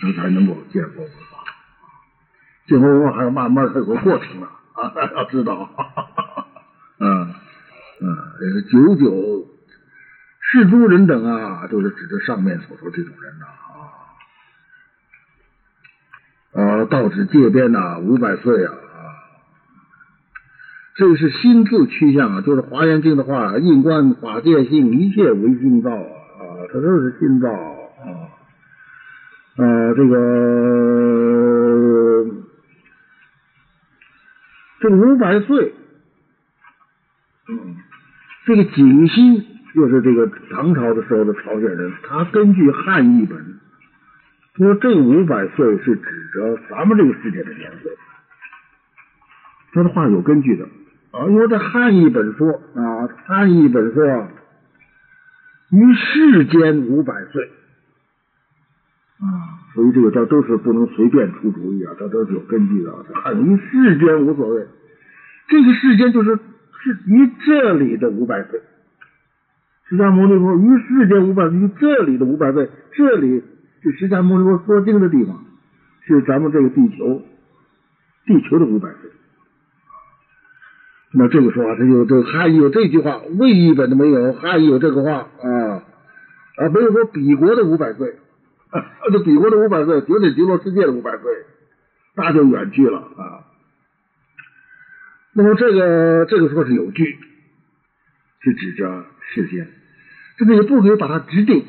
[0.00, 1.38] 他才能够见佛闻法。
[2.66, 5.70] 见佛闻法还要慢慢有个过程啊，啊， 要知道，
[6.98, 7.34] 嗯
[8.00, 8.16] 嗯，
[8.70, 9.46] 九九
[10.40, 13.46] 是诸人等啊，就是指着上面所说这种人呐
[16.54, 18.74] 啊，啊，道指界边呐，五百岁啊。
[20.98, 28.34] 这个是心自趋向啊，就是《华严经》的话，印观法界性，一切为心造啊，它都是心造啊。
[29.58, 30.16] 呃，这个
[34.80, 35.72] 这五百岁，
[37.48, 37.76] 嗯，
[38.46, 39.46] 这个景心
[39.76, 43.60] 就是这个唐朝的时候的朝鲜人，他根据汉译本
[44.56, 47.92] 说，这五百岁是指着咱们这个世界的年岁，
[49.72, 50.66] 他的话有根据的。
[51.10, 54.28] 啊，因为这汉译本说啊，汉译本说
[55.70, 57.44] 于世间五百岁
[59.20, 59.26] 啊，
[59.74, 62.92] 所以这个这都是不能随便出主意啊，这都是有根据的。
[63.14, 64.66] 汉于世间无所谓，
[65.48, 68.60] 这个世间就是是于这里的五百岁。
[69.88, 73.42] 释迦牟尼佛于世间五百岁，于这里的五百岁，这里
[73.82, 75.42] 是释迦牟尼佛说经的地方，
[76.06, 77.22] 是咱们这个地球
[78.26, 79.10] 地球的五百岁。
[81.10, 85.82] 那这个说话，他就这汉译有这句话，魏译本的没有，汉译有这个话啊
[86.56, 88.16] 啊，没有说比国的五百岁，
[89.10, 91.22] 这比国的五百岁，绝对极乐世界的五百岁，
[92.14, 93.46] 那就远去了啊。
[95.32, 97.18] 那么这个这个说是有据，
[98.40, 99.66] 是指着世间，
[100.36, 101.64] 这个也不可以把它直定。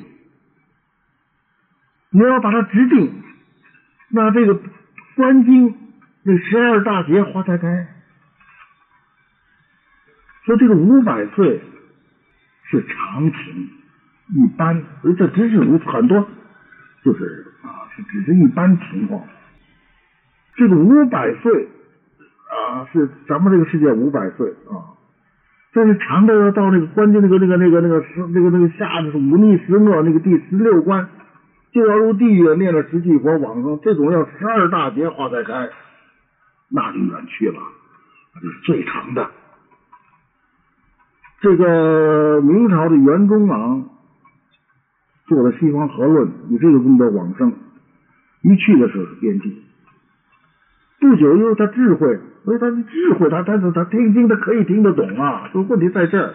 [2.12, 3.24] 你要把它直定，
[4.10, 4.60] 那这个
[5.16, 5.78] 观经
[6.24, 7.88] 那十二大劫花开开。
[10.50, 11.62] 说这个五百岁
[12.64, 13.70] 是常情，
[14.30, 16.28] 一般，而这只是如此很多，
[17.04, 19.22] 就是啊，是只是一般情况。
[20.56, 21.68] 这个五百岁
[22.50, 24.98] 啊，是咱们这个世界五百岁啊，
[25.72, 31.08] 但是长的要到那个关键那个那个那个那个十那个那个下的是五逆十恶那个第十六关，
[31.72, 35.70] 就要入地狱念了十七佛往生，这种要十二大劫花才开，
[36.70, 37.62] 那就远去了，
[38.34, 39.30] 那就是最长的。
[41.42, 43.90] 这个明朝的袁中郎
[45.26, 47.54] 做了《西方合论》，以这个功德往生。
[48.42, 49.54] 一去的时候是边境，
[51.00, 55.50] 不久以后他智慧，所以他的智慧，他他是他听经，他可以听得懂啊。
[55.52, 56.34] 说问题在这儿，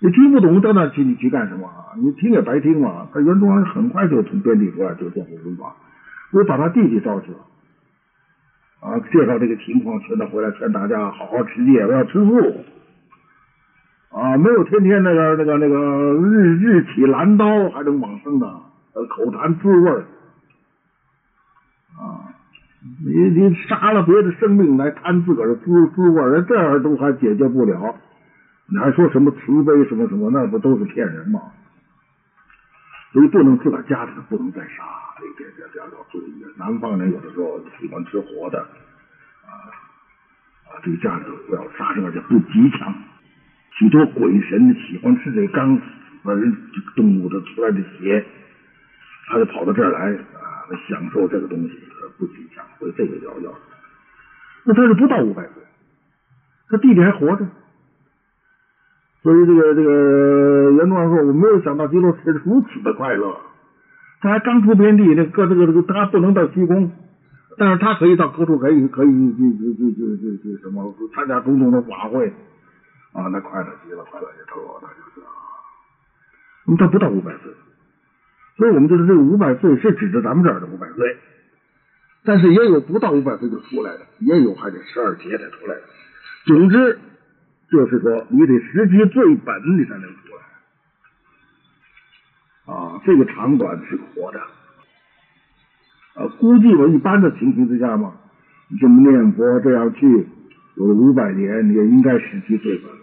[0.00, 1.68] 你听不懂到那去，你去干什么？
[1.96, 3.08] 你听也白听嘛。
[3.12, 5.74] 他袁中郎很快就从边地出来，就见佛闻法，
[6.32, 7.38] 我把他弟弟召去了，
[8.80, 12.64] 啊，介绍这个情况，劝他回来，劝大家好好持戒，不要吃素。
[14.10, 15.76] 啊，没有天天那个那个那个
[16.14, 18.46] 日日起蓝刀还能往生的，
[19.08, 19.90] 口谈滋味
[21.96, 22.32] 啊！
[23.04, 27.94] 你你杀了别的生命来谈自个儿的滋滋味这样都还解决不了，
[28.66, 30.30] 你还说什么慈悲什么什么？
[30.30, 31.40] 那不都是骗人吗？
[33.12, 34.84] 所以不能自个儿家里不能再杀，
[35.18, 36.44] 这这这要注意。
[36.56, 38.60] 南方人有的时候喜欢吃活的
[39.44, 39.52] 啊
[40.64, 42.94] 啊，这个家里头不要杀生，而且不吉强。
[43.78, 45.82] 许多鬼神喜欢吃这刚死
[46.24, 46.34] 的
[46.96, 48.24] 动物的出来的血，
[49.28, 51.78] 他就跑到这儿来啊，享受这个东西，
[52.18, 52.64] 不吉祥。
[52.80, 53.54] 所以这个要要。
[54.64, 55.62] 那他是不到五百岁，
[56.68, 57.46] 他弟弟还活着，
[59.22, 63.36] 所以这个这个袁中说：“我没有想到基督是如此的快乐。
[64.20, 66.90] 他还刚出边地，那个这个这个他不能到虚空，
[67.56, 72.32] 但是他可以到各处可以可以去去去去去什么参加种种的法会。”
[73.12, 75.32] 啊，那快乐极了，快乐极了，那就是啊。
[76.66, 77.52] 那么他不到五百岁，
[78.56, 81.16] 所以我们就是这个五百岁是指着咱们这儿的五百岁，
[82.24, 85.82] 但是也有不到五百岁就出来的，也有还得十二节才出来的。
[86.44, 86.98] 总之
[87.70, 90.34] 就是说，你得时期最本，你才能出
[92.66, 93.00] 来啊。
[93.06, 94.40] 这个长短是活的
[96.14, 96.26] 啊。
[96.38, 98.14] 估计我一般的情形之下嘛，
[98.68, 100.28] 你这么念佛这样去，
[100.78, 102.98] 有了五百年，你也应该时期最本了。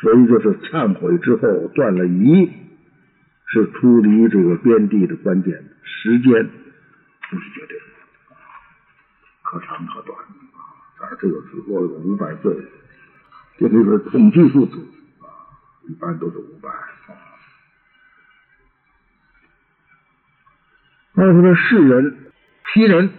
[0.00, 2.50] 所以就是忏悔之后断了疑，
[3.46, 6.48] 是出离这个边地的关键，时间
[7.30, 7.84] 不是绝对的，
[9.42, 10.62] 可长可短啊。
[11.00, 12.56] 但是这个只说五百岁，
[13.58, 14.76] 这就是统计数字
[15.20, 15.26] 啊，
[15.88, 16.68] 一般都是五百
[21.22, 22.16] 他说的世人、
[22.72, 23.10] 其人。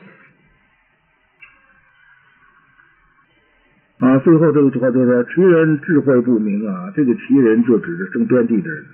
[4.00, 8.86] 啊，最后这个句话就是说，其人智慧不明啊，这个其人就指着生边地的人，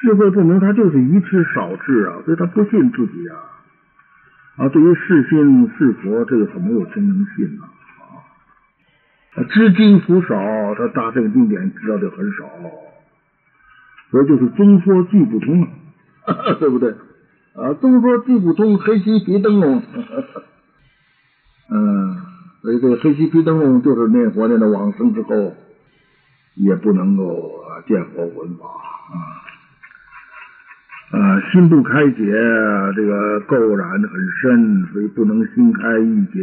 [0.00, 3.36] 智慧不明，他就是愚痴少智啊，所以他不信自己啊。
[4.56, 7.70] 啊，对于是心是佛，这个他没有真能信啊。
[9.36, 12.50] 啊，知经福少，他大圣经典知道的很少，
[14.10, 15.62] 所以就是宗说句不通
[16.26, 16.92] 啊， 对不对？
[17.54, 19.82] 啊，都说地不通，黑漆皮灯笼，
[21.70, 22.22] 嗯。
[22.62, 25.52] 所以这个黑漆皮灯笼就是念佛念到往生之后，
[26.54, 27.50] 也不能够
[27.88, 28.66] 见佛闻法
[31.10, 32.24] 啊，啊心不开解，
[32.94, 34.10] 这个垢染很
[34.40, 36.40] 深，所以不能心开意解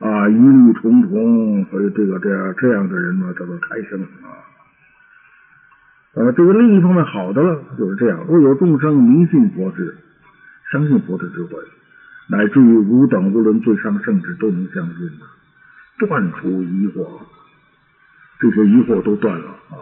[0.00, 4.28] 啊，疑虑重重，所以这个这样这样的人呢叫做开生啊。
[6.18, 9.96] 呃，这个另一方面好的了就是这样，若有众生迷信佛智，
[10.72, 11.56] 相信佛的智慧。
[12.30, 17.20] 乃至于吾等无论最上圣旨都能相信的，断除疑惑，
[18.40, 19.78] 这些疑惑都断了啊！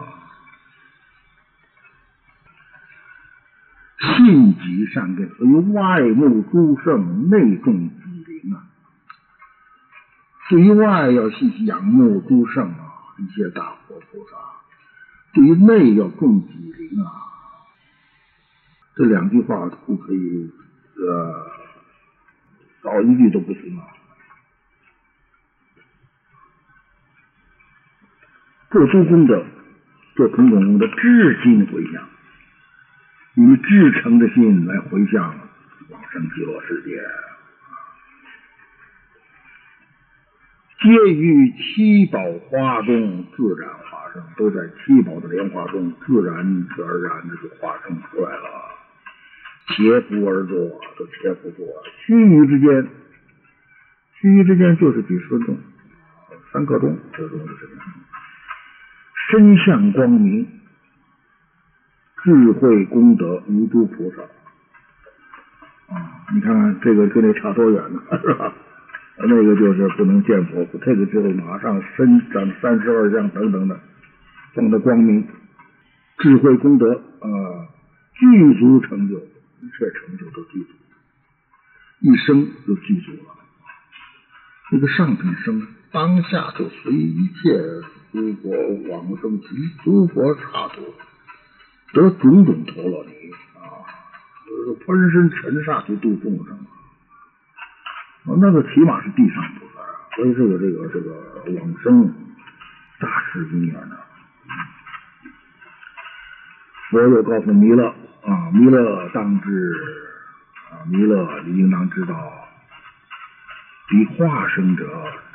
[3.99, 8.63] 信即善根，所以外慕诸圣，内重己灵啊。
[10.49, 14.37] 对于外要信仰慕诸圣啊，一些大佛菩萨；
[15.37, 17.11] 对于内要重己灵啊。
[18.95, 20.51] 这两句话不可以
[20.95, 21.57] 呃。
[22.83, 23.83] 少一句都不行啊！
[28.71, 29.45] 做诸功德，
[30.15, 32.07] 做种种的至心回向，
[33.33, 35.35] 以至诚的心来回向
[35.89, 37.01] 往生极乐世界，
[40.79, 43.96] 皆于七宝花中自然化
[44.35, 46.35] 都在七宝的莲花中自然
[46.77, 48.75] 而然的就化生出来了。
[49.67, 50.57] 切腹而坐，
[50.97, 51.65] 都切腹坐，
[52.05, 52.87] 须臾之间，
[54.19, 55.57] 须臾之间就是几十分钟，
[56.53, 57.81] 三刻钟，这钟是什么？
[59.29, 60.47] 身相光明，
[62.23, 64.21] 智慧功德无诸菩萨
[65.93, 66.25] 啊！
[66.33, 68.53] 你看看这个跟那差多远呢，是吧？
[69.19, 73.77] 那个就是不能见佛，这个就是马上身长三十二相等等的，
[74.57, 75.25] 等的光明，
[76.17, 77.29] 智慧功德啊，
[78.15, 79.21] 具足成就。
[79.59, 80.69] 一切成就都具足，
[82.01, 83.33] 一生就具足了。
[84.69, 87.59] 这个上品生当下就随一切
[88.11, 88.51] 诸佛
[88.87, 89.47] 往生及
[89.83, 90.93] 诸佛刹土
[91.91, 93.11] 得种种陀罗尼
[93.55, 93.81] 啊，
[94.85, 96.55] 分身尘刹去度众生
[98.25, 102.13] 啊，那个起码是地上菩萨啊，所以这个这个这个往生
[102.99, 103.97] 大事因缘呢。
[106.89, 107.93] 佛又告诉弥勒。
[108.27, 109.73] 啊，弥勒当知
[110.69, 112.13] 啊，弥勒你应当知道，
[113.87, 114.85] 比化生者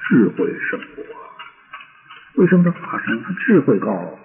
[0.07, 2.43] 智慧胜我。
[2.43, 3.23] 为什么他化生？
[3.23, 4.19] 他智慧高。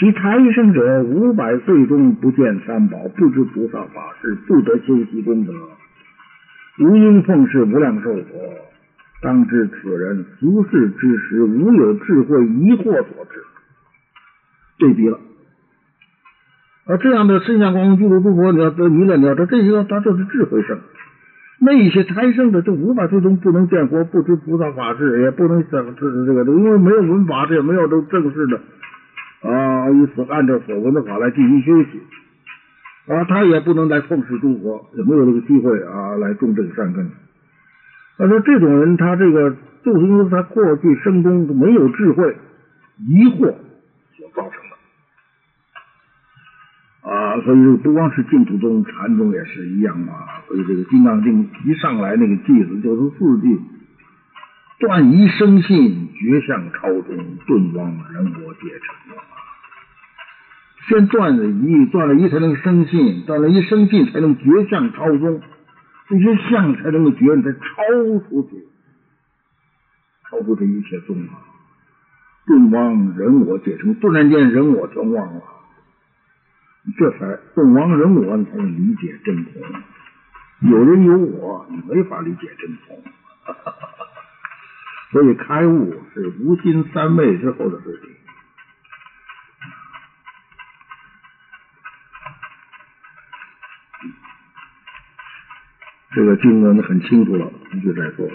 [0.00, 5.52] 其财生者五百岁中不见三宝，不知菩萨法事，不得修习功德，
[6.80, 8.24] 无因奉事无量寿佛。
[9.22, 13.44] 当知此人俗世之时，无有智慧疑惑所致。
[14.78, 15.20] 对比了。
[16.90, 20.76] 而，这样的身相光明具足诸佛，你要得弥勒，你要得这些，他就是智慧生。
[21.60, 28.60] 那些胎生的，就无法最终不能见佛，不知菩萨法事，也不能想这这个，因为没有文法，这也没有都正式的
[29.48, 32.00] 啊，以此按照所闻的法来进行修习
[33.06, 37.08] 啊，他也不能来奉事诸佛，也没有这个机会啊，来种这个善根。
[38.18, 39.54] 他说这种人，他这个
[39.84, 42.36] 就是因为他过去生中没有智慧，
[42.98, 43.54] 疑惑
[44.16, 44.69] 所造成。
[47.02, 50.42] 啊，所以不光是净土宗、禅宗也是一样啊。
[50.46, 53.58] 所以这个《金刚经》一上来那个句子就是四句：
[54.78, 57.16] 断一生信，绝相超宗，
[57.46, 59.16] 顿忘人我皆成。
[60.88, 65.40] 先断了一，断了一才能生信，断了一生信才能绝相超宗，
[66.08, 67.58] 这些相才能够绝，才超
[68.28, 68.66] 出去，
[70.28, 71.48] 超出这一切宗啊。
[72.46, 75.42] 顿忘人我皆成，顿然间人我全忘了。
[76.98, 79.62] 这才动亡人我，你才能理解真空。
[80.70, 83.02] 有人有我，你没法理解真空。
[85.12, 88.10] 所以开悟是无心三昧之后的事情。
[96.12, 98.28] 这个经文很清楚了，一直在说。